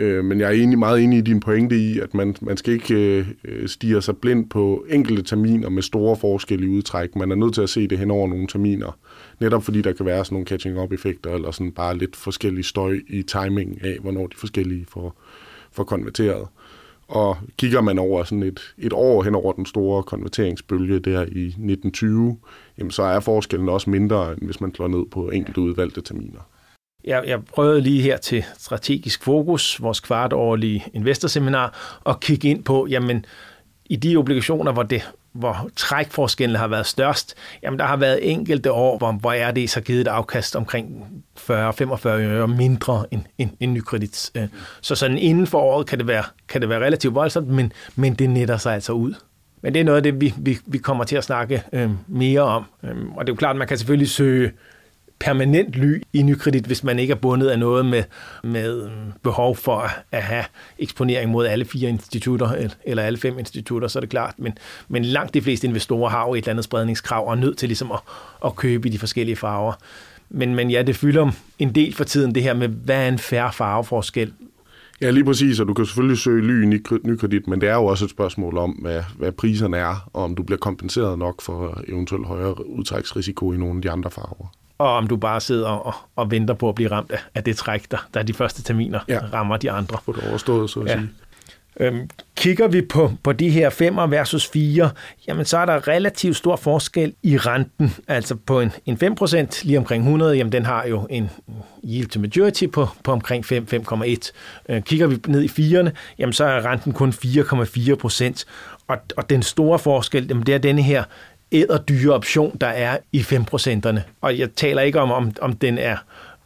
Øh, 0.00 0.24
men 0.24 0.40
jeg 0.40 0.46
er 0.46 0.50
egentlig 0.50 0.78
meget 0.78 1.04
enig 1.04 1.18
i 1.18 1.22
din 1.22 1.40
pointe 1.40 1.76
i, 1.76 1.98
at 1.98 2.14
man, 2.14 2.36
man 2.40 2.56
skal 2.56 2.72
ikke 2.74 3.26
øh, 3.44 3.68
stige 3.68 4.02
sig 4.02 4.16
blind 4.16 4.50
på 4.50 4.84
enkelte 4.88 5.22
terminer 5.22 5.68
med 5.68 5.82
store 5.82 6.16
forskelle 6.16 6.66
i 6.66 6.68
udtræk. 6.68 7.16
Man 7.16 7.30
er 7.30 7.34
nødt 7.34 7.54
til 7.54 7.62
at 7.62 7.70
se 7.70 7.88
det 7.88 7.98
hen 7.98 8.10
over 8.10 8.28
nogle 8.28 8.46
terminer. 8.46 8.98
Netop 9.40 9.62
fordi 9.62 9.82
der 9.82 9.92
kan 9.92 10.06
være 10.06 10.24
sådan 10.24 10.34
nogle 10.34 10.46
catching-up-effekter, 10.46 11.34
eller 11.34 11.50
sådan 11.50 11.72
bare 11.72 11.98
lidt 11.98 12.16
forskellig 12.16 12.64
støj 12.64 13.00
i 13.08 13.22
timing 13.22 13.84
af, 13.84 13.98
hvornår 14.00 14.26
de 14.26 14.36
forskellige 14.36 14.86
får, 14.88 15.22
får 15.72 15.84
konverteret. 15.84 16.46
Og 17.08 17.36
kigger 17.56 17.80
man 17.80 17.98
over 17.98 18.24
sådan 18.24 18.42
et, 18.42 18.74
et 18.78 18.92
år 18.92 19.22
hen 19.22 19.34
over 19.34 19.52
den 19.52 19.66
store 19.66 20.02
konverteringsbølge 20.02 20.98
der 20.98 21.22
i 21.22 21.46
1920, 21.46 22.38
jamen 22.78 22.90
så 22.90 23.02
er 23.02 23.20
forskellen 23.20 23.68
også 23.68 23.90
mindre, 23.90 24.32
end 24.32 24.42
hvis 24.42 24.60
man 24.60 24.74
slår 24.74 24.88
ned 24.88 25.04
på 25.10 25.30
enkelte 25.30 25.60
udvalgte 25.60 26.00
terminer. 26.00 26.40
Jeg, 27.08 27.22
jeg 27.26 27.44
prøvede 27.44 27.80
lige 27.80 28.02
her 28.02 28.16
til 28.16 28.44
Strategisk 28.58 29.24
Fokus, 29.24 29.82
vores 29.82 30.00
kvartårlige 30.00 30.84
investorseminar, 30.92 31.98
at 32.06 32.20
kigge 32.20 32.48
ind 32.48 32.64
på, 32.64 32.86
jamen 32.90 33.24
i 33.84 33.96
de 33.96 34.16
obligationer, 34.16 34.72
hvor, 34.72 34.82
det, 34.82 35.10
hvor 35.32 35.70
trækforskellen 35.76 36.56
har 36.56 36.68
været 36.68 36.86
størst, 36.86 37.34
jamen 37.62 37.78
der 37.78 37.84
har 37.84 37.96
været 37.96 38.32
enkelte 38.32 38.72
år, 38.72 38.98
hvor, 38.98 39.12
hvor 39.12 39.32
er 39.32 39.50
det 39.50 39.70
så 39.70 39.80
givet 39.80 40.00
et 40.00 40.08
afkast 40.08 40.56
omkring 40.56 41.06
40-45 41.38 42.08
øre 42.08 42.48
mindre 42.48 43.04
end, 43.10 43.22
end, 43.38 43.50
end 43.60 43.72
nykredit. 43.72 44.30
Øh, 44.34 44.48
så 44.80 44.94
sådan 44.94 45.18
inden 45.18 45.46
for 45.46 45.58
året 45.58 45.86
kan 45.86 45.98
det 45.98 46.06
være, 46.06 46.24
kan 46.48 46.60
det 46.60 46.68
være 46.68 46.80
relativt 46.80 47.14
voldsomt, 47.14 47.48
men, 47.48 47.72
men 47.96 48.14
det 48.14 48.30
netter 48.30 48.56
sig 48.56 48.74
altså 48.74 48.92
ud. 48.92 49.14
Men 49.62 49.74
det 49.74 49.80
er 49.80 49.84
noget 49.84 49.96
af 49.96 50.02
det, 50.02 50.20
vi, 50.20 50.34
vi, 50.38 50.58
vi 50.66 50.78
kommer 50.78 51.04
til 51.04 51.16
at 51.16 51.24
snakke 51.24 51.62
øh, 51.72 51.90
mere 52.08 52.40
om. 52.40 52.64
Øh, 52.84 52.96
og 53.16 53.26
det 53.26 53.30
er 53.30 53.34
jo 53.34 53.36
klart, 53.36 53.54
at 53.54 53.58
man 53.58 53.68
kan 53.68 53.78
selvfølgelig 53.78 54.10
søge 54.10 54.52
permanent 55.20 55.74
ly 55.74 56.02
i 56.12 56.22
nykredit, 56.22 56.64
hvis 56.64 56.84
man 56.84 56.98
ikke 56.98 57.10
er 57.10 57.16
bundet 57.16 57.48
af 57.48 57.58
noget 57.58 57.86
med, 57.86 58.02
med 58.44 58.82
øhm, 58.82 59.12
behov 59.22 59.56
for 59.56 59.90
at 60.12 60.22
have 60.22 60.44
eksponering 60.78 61.30
mod 61.30 61.46
alle 61.46 61.64
fire 61.64 61.88
institutter, 61.88 62.68
eller 62.84 63.02
alle 63.02 63.18
fem 63.18 63.38
institutter, 63.38 63.88
så 63.88 63.98
er 63.98 64.00
det 64.00 64.10
klart. 64.10 64.34
Men, 64.38 64.58
men 64.88 65.04
langt 65.04 65.34
de 65.34 65.42
fleste 65.42 65.66
investorer 65.66 66.10
har 66.10 66.26
jo 66.26 66.34
et 66.34 66.38
eller 66.38 66.50
andet 66.50 66.64
spredningskrav 66.64 67.26
og 67.26 67.32
er 67.32 67.40
nødt 67.40 67.58
til 67.58 67.68
ligesom 67.68 67.92
at, 67.92 67.98
at 68.44 68.56
købe 68.56 68.88
i 68.88 68.90
de 68.90 68.98
forskellige 68.98 69.36
farver. 69.36 69.72
Men, 70.30 70.54
men 70.54 70.70
ja, 70.70 70.82
det 70.82 70.96
fylder 70.96 71.30
en 71.58 71.74
del 71.74 71.94
for 71.94 72.04
tiden, 72.04 72.34
det 72.34 72.42
her 72.42 72.54
med, 72.54 72.68
hvad 72.68 73.04
er 73.04 73.08
en 73.08 73.18
færre 73.18 73.52
farveforskel? 73.52 74.32
Ja, 75.00 75.10
lige 75.10 75.24
præcis, 75.24 75.60
og 75.60 75.68
du 75.68 75.74
kan 75.74 75.86
selvfølgelig 75.86 76.18
søge 76.18 76.46
ly 76.46 76.62
i 76.62 76.66
nykredit, 77.04 77.46
men 77.48 77.60
det 77.60 77.68
er 77.68 77.74
jo 77.74 77.84
også 77.84 78.04
et 78.04 78.10
spørgsmål 78.10 78.58
om, 78.58 78.70
hvad, 78.70 79.02
hvad 79.16 79.32
priserne 79.32 79.76
er, 79.76 80.08
og 80.12 80.24
om 80.24 80.34
du 80.34 80.42
bliver 80.42 80.58
kompenseret 80.58 81.18
nok 81.18 81.42
for 81.42 81.82
eventuelt 81.88 82.26
højere 82.26 82.68
udtræksrisiko 82.68 83.52
i 83.52 83.56
nogle 83.56 83.76
af 83.76 83.82
de 83.82 83.90
andre 83.90 84.10
farver. 84.10 84.54
Og 84.78 84.96
om 84.96 85.06
du 85.06 85.16
bare 85.16 85.40
sidder 85.40 85.68
og, 85.68 85.94
og 86.16 86.30
venter 86.30 86.54
på 86.54 86.68
at 86.68 86.74
blive 86.74 86.90
ramt 86.90 87.12
af, 87.12 87.18
af 87.34 87.44
det 87.44 87.56
træk, 87.56 87.90
der, 87.90 88.08
der 88.14 88.22
de 88.22 88.34
første 88.34 88.62
terminer 88.62 89.00
ja. 89.08 89.20
rammer 89.32 89.56
de 89.56 89.70
andre. 89.70 89.98
På 90.06 90.12
det 90.12 90.28
overstået, 90.28 90.70
så 90.70 90.80
at 90.80 90.88
ja. 90.88 90.96
sige. 90.98 91.08
Øhm, 91.80 92.10
kigger 92.36 92.68
vi 92.68 92.82
på, 92.82 93.12
på 93.22 93.32
de 93.32 93.50
her 93.50 93.70
5 93.70 93.96
versus 93.96 94.46
4, 94.46 94.90
jamen 95.28 95.44
så 95.44 95.58
er 95.58 95.64
der 95.64 95.88
relativt 95.88 96.36
stor 96.36 96.56
forskel 96.56 97.14
i 97.22 97.36
renten. 97.36 97.94
Altså 98.08 98.34
på 98.34 98.60
en, 98.60 98.72
en 98.86 98.98
5% 99.20 99.60
lige 99.62 99.78
omkring 99.78 100.02
100, 100.02 100.36
jamen 100.36 100.52
den 100.52 100.66
har 100.66 100.86
jo 100.86 101.06
en 101.10 101.30
yield 101.84 102.08
to 102.08 102.20
maturity 102.20 102.66
på, 102.66 102.88
på 103.04 103.12
omkring 103.12 103.44
5-5,1. 103.52 104.30
Øh, 104.68 104.82
kigger 104.82 105.06
vi 105.06 105.18
ned 105.26 105.42
i 105.42 105.74
4'erne, 105.74 105.90
jamen 106.18 106.32
så 106.32 106.44
er 106.44 106.66
renten 106.66 106.92
kun 106.92 107.10
4,4%. 107.10 108.44
Og, 108.88 108.98
og 109.16 109.30
den 109.30 109.42
store 109.42 109.78
forskel, 109.78 110.26
jamen 110.28 110.46
det 110.46 110.54
er 110.54 110.58
denne 110.58 110.82
her 110.82 111.04
æderdyre 111.52 112.14
option, 112.14 112.56
der 112.60 112.66
er 112.66 112.98
i 113.12 113.20
5%'erne. 113.20 114.00
Og 114.20 114.38
jeg 114.38 114.52
taler 114.56 114.82
ikke 114.82 115.00
om, 115.00 115.10
om, 115.10 115.32
om 115.40 115.52
den 115.52 115.78
er 115.78 115.96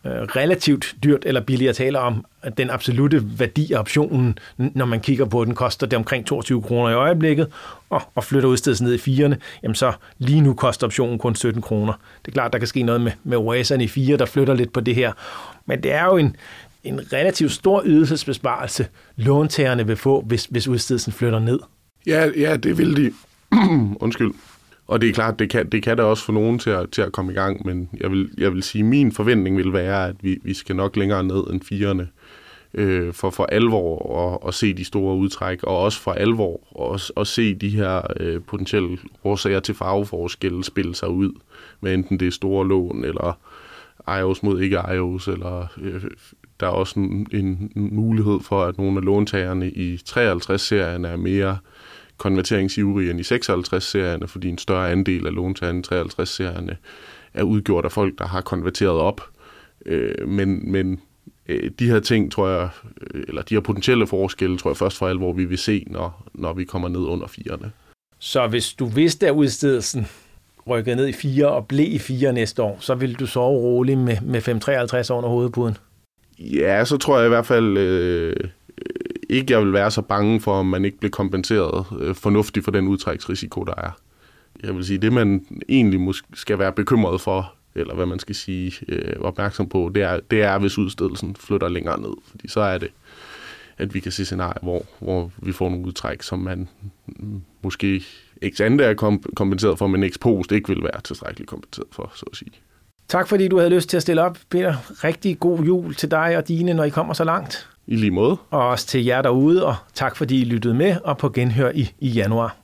øh, 0.07 0.13
relativt 0.13 0.95
dyrt 1.05 1.23
eller 1.27 1.41
billigt. 1.41 1.67
Jeg 1.67 1.77
taler 1.77 1.99
om 1.99 2.25
at 2.43 2.59
den 2.59 2.71
absolute 2.71 3.39
værdi 3.39 3.73
af 3.73 3.79
optionen, 3.79 4.39
når 4.57 4.85
man 4.85 5.01
kigger 5.01 5.25
på 5.25 5.45
den, 5.45 5.55
koster 5.55 5.87
det 5.87 5.97
omkring 5.97 6.27
22 6.27 6.63
kroner 6.63 6.91
i 6.91 6.95
øjeblikket, 6.95 7.47
og, 7.91 8.03
og 8.15 8.25
flytter 8.25 8.49
udstedelsen 8.49 8.87
ned 8.87 8.95
i 8.95 8.99
firene, 8.99 9.39
jamen 9.63 9.75
så 9.75 9.93
lige 10.19 10.41
nu 10.41 10.55
koster 10.55 10.87
optionen 10.87 11.19
kun 11.19 11.35
17 11.35 11.63
kroner. 11.63 11.93
Det 12.23 12.29
er 12.29 12.33
klart, 12.33 12.53
der 12.53 12.59
kan 12.59 12.69
ske 12.69 12.83
noget 12.83 13.01
med, 13.01 13.13
med 13.25 13.39
OAS'erne 13.39 13.83
i 13.83 13.89
fire, 13.89 14.17
der 14.17 14.27
flytter 14.27 14.55
lidt 14.55 14.73
på 14.73 14.81
det 14.81 14.95
her. 14.95 15.13
Men 15.67 15.83
det 15.83 15.93
er 15.93 16.05
jo 16.05 16.17
en, 16.17 16.37
en 16.85 17.01
relativt 17.13 17.53
stor 17.53 17.83
ydelsesbesparelse, 17.85 18.87
låntagerne 19.17 19.87
vil 19.87 19.97
få, 19.97 20.21
hvis, 20.21 20.45
hvis 20.45 20.69
udstedelsen 20.69 21.13
flytter 21.13 21.39
ned. 21.39 21.61
Ja, 22.07 22.31
ja 22.37 22.57
det 22.57 22.79
vil 22.79 22.97
de. 22.97 23.13
Undskyld. 24.05 24.33
Og 24.93 25.01
det 25.01 25.09
er 25.09 25.13
klart, 25.13 25.39
det 25.39 25.51
kan, 25.51 25.69
det 25.69 25.83
kan 25.83 25.97
da 25.97 26.03
også 26.03 26.25
få 26.25 26.33
nogen 26.33 26.59
til 26.59 26.71
at, 26.71 26.91
til 26.91 27.03
at 27.03 27.13
komme 27.13 27.33
i 27.33 27.35
gang, 27.35 27.67
men 27.67 27.89
jeg 28.01 28.11
vil, 28.11 28.31
jeg 28.39 28.53
vil 28.53 28.63
sige, 28.63 28.83
at 28.83 28.87
min 28.89 29.13
forventning 29.13 29.57
vil 29.57 29.73
være, 29.73 30.09
at 30.09 30.17
vi, 30.21 30.39
vi 30.43 30.55
skal 30.55 30.77
nok 30.77 30.97
længere 30.97 31.25
ned 31.25 31.45
end 31.51 31.61
firerne, 31.61 32.09
øh, 32.75 33.13
for 33.13 33.31
for 33.31 33.45
alvor 33.45 34.19
at, 34.33 34.49
at 34.49 34.55
se 34.55 34.75
de 34.75 34.85
store 34.85 35.17
udtræk, 35.17 35.63
og 35.63 35.79
også 35.79 36.01
for 36.01 36.13
alvor 36.13 36.61
at, 36.95 37.11
at 37.17 37.27
se 37.27 37.55
de 37.55 37.69
her 37.69 38.03
øh, 38.21 38.41
potentielle 38.47 38.99
årsager 39.25 39.61
til 39.61 39.75
farveforskelle 39.75 40.65
spille 40.65 40.95
sig 40.95 41.09
ud, 41.09 41.33
med 41.81 41.95
enten 41.95 42.21
det 42.21 42.27
er 42.27 42.33
store 42.33 42.69
lån, 42.69 43.05
eller 43.05 43.39
IOS 44.19 44.43
mod 44.43 44.61
ikke 44.61 44.79
IOS, 44.95 45.29
eller 45.29 45.67
øh, 45.83 46.03
der 46.61 46.67
er 46.67 46.71
også 46.71 47.01
en, 47.01 47.27
en 47.33 47.71
mulighed 47.75 48.41
for, 48.41 48.65
at 48.65 48.79
nogle 48.79 48.99
af 48.99 49.05
låntagerne 49.05 49.71
i 49.71 49.95
53-serien 50.09 51.05
er 51.05 51.17
mere 51.17 51.59
konverteringsivrige 52.23 53.11
end 53.11 53.21
i 53.21 53.23
56-serierne, 53.23 54.29
fordi 54.29 54.49
en 54.49 54.59
større 54.59 54.91
andel 54.91 55.27
af 55.27 55.35
låntagerne 55.35 55.79
i 55.79 55.95
53-serierne 55.95 56.77
er 57.35 57.43
udgjort 57.43 57.85
af 57.85 57.93
folk, 57.93 58.19
der 58.19 58.27
har 58.27 58.41
konverteret 58.41 59.01
op. 59.01 59.21
Øh, 59.87 60.29
men, 60.29 60.73
men 60.73 61.01
øh, 61.49 61.71
de 61.79 61.91
her 61.91 62.01
ting, 62.01 62.33
tror 62.33 62.49
jeg, 62.49 62.69
øh, 63.15 63.25
eller 63.29 63.43
de 63.43 63.55
her 63.55 63.61
potentielle 63.61 64.07
forskelle, 64.07 64.59
tror 64.59 64.71
jeg 64.71 64.77
først 64.77 64.99
for 64.99 65.09
alvor, 65.09 65.33
vi 65.33 65.45
vil 65.45 65.59
se, 65.59 65.85
når, 65.87 66.27
når 66.35 66.53
vi 66.53 66.65
kommer 66.65 66.89
ned 66.89 67.01
under 67.01 67.27
firerne. 67.27 67.73
Så 68.19 68.47
hvis 68.47 68.75
du 68.75 68.87
vidste, 68.87 69.27
at 69.27 69.33
udstedelsen 69.33 70.07
rykkede 70.69 70.97
ned 70.97 71.09
i 71.09 71.13
4 71.13 71.49
og 71.49 71.67
blev 71.67 71.93
i 71.93 71.99
4 71.99 72.33
næste 72.33 72.63
år, 72.63 72.77
så 72.81 72.95
ville 72.95 73.15
du 73.15 73.27
sove 73.27 73.59
roligt 73.59 73.99
med, 73.99 74.17
med 74.23 74.41
5-53 75.09 75.13
under 75.13 75.29
hovedpuden? 75.29 75.77
Ja, 76.39 76.85
så 76.85 76.97
tror 76.97 77.19
jeg 77.19 77.27
i 77.27 77.29
hvert 77.29 77.47
fald 77.47 77.77
øh, 77.77 78.37
ikke, 79.33 79.53
jeg 79.53 79.61
vil 79.61 79.73
være 79.73 79.91
så 79.91 80.03
bange 80.03 80.41
for, 80.41 80.53
om 80.53 80.67
man 80.67 80.85
ikke 80.85 80.99
bliver 80.99 81.11
kompenseret 81.11 81.87
øh, 82.01 82.15
fornuftigt 82.15 82.65
for 82.65 82.73
den 82.73 82.89
udtræksrisiko, 82.89 83.65
der 83.65 83.75
er. 83.77 83.91
Jeg 84.63 84.75
vil 84.75 84.85
sige, 84.85 84.99
det 84.99 85.13
man 85.13 85.47
egentlig 85.69 86.01
måske 86.01 86.29
skal 86.35 86.59
være 86.59 86.73
bekymret 86.73 87.21
for, 87.21 87.55
eller 87.75 87.95
hvad 87.95 88.07
man 88.07 88.19
skal 88.19 88.35
sige 88.35 88.73
øh, 88.89 89.21
opmærksom 89.21 89.69
på, 89.69 89.91
det 89.95 90.03
er, 90.03 90.21
det 90.31 90.43
er, 90.43 90.59
hvis 90.59 90.79
udstedelsen 90.79 91.37
flytter 91.37 91.69
længere 91.69 92.01
ned. 92.01 92.15
Fordi 92.31 92.49
så 92.49 92.61
er 92.61 92.79
det, 92.79 92.89
at 93.79 93.95
vi 93.95 94.01
kan 94.01 94.13
se 94.13 94.25
scenarier, 94.25 94.63
hvor, 94.63 94.85
hvor 94.99 95.31
vi 95.37 95.53
får 95.53 95.69
nogle 95.69 95.87
udtræk, 95.87 96.23
som 96.23 96.39
man 96.39 96.69
måske 97.63 98.05
ex 98.43 98.61
ante 98.61 98.85
er 98.85 99.19
kompenseret 99.37 99.79
for, 99.79 99.87
men 99.87 100.03
ex 100.03 100.19
post 100.21 100.53
ikke 100.53 100.69
vil 100.69 100.83
være 100.83 101.01
tilstrækkeligt 101.01 101.51
kompenseret 101.51 101.89
for, 101.93 102.13
så 102.15 102.27
at 102.33 102.37
sige. 102.37 102.53
Tak 103.09 103.29
fordi 103.29 103.49
du 103.49 103.59
havde 103.59 103.71
lyst 103.71 103.89
til 103.89 103.97
at 103.97 104.03
stille 104.03 104.23
op, 104.23 104.39
Peter. 104.51 105.05
Rigtig 105.05 105.41
god 105.41 105.61
jul 105.61 105.95
til 105.95 106.11
dig 106.11 106.37
og 106.37 106.49
dine, 106.49 106.75
når 106.75 106.85
I 106.85 106.91
kommer 106.91 107.15
så 107.15 107.25
langt. 107.25 107.69
I 107.87 107.97
lige 107.97 108.11
måde. 108.11 108.37
Og 108.51 108.69
også 108.69 108.87
til 108.87 109.05
jer 109.05 109.23
derude, 109.23 109.67
og 109.67 109.75
tak 109.95 110.17
fordi 110.17 110.41
I 110.41 110.45
lyttede 110.45 110.75
med, 110.75 110.97
og 111.05 111.19
på 111.19 111.29
genhør 111.29 111.71
i, 111.75 111.91
i 112.01 112.09
januar. 112.09 112.57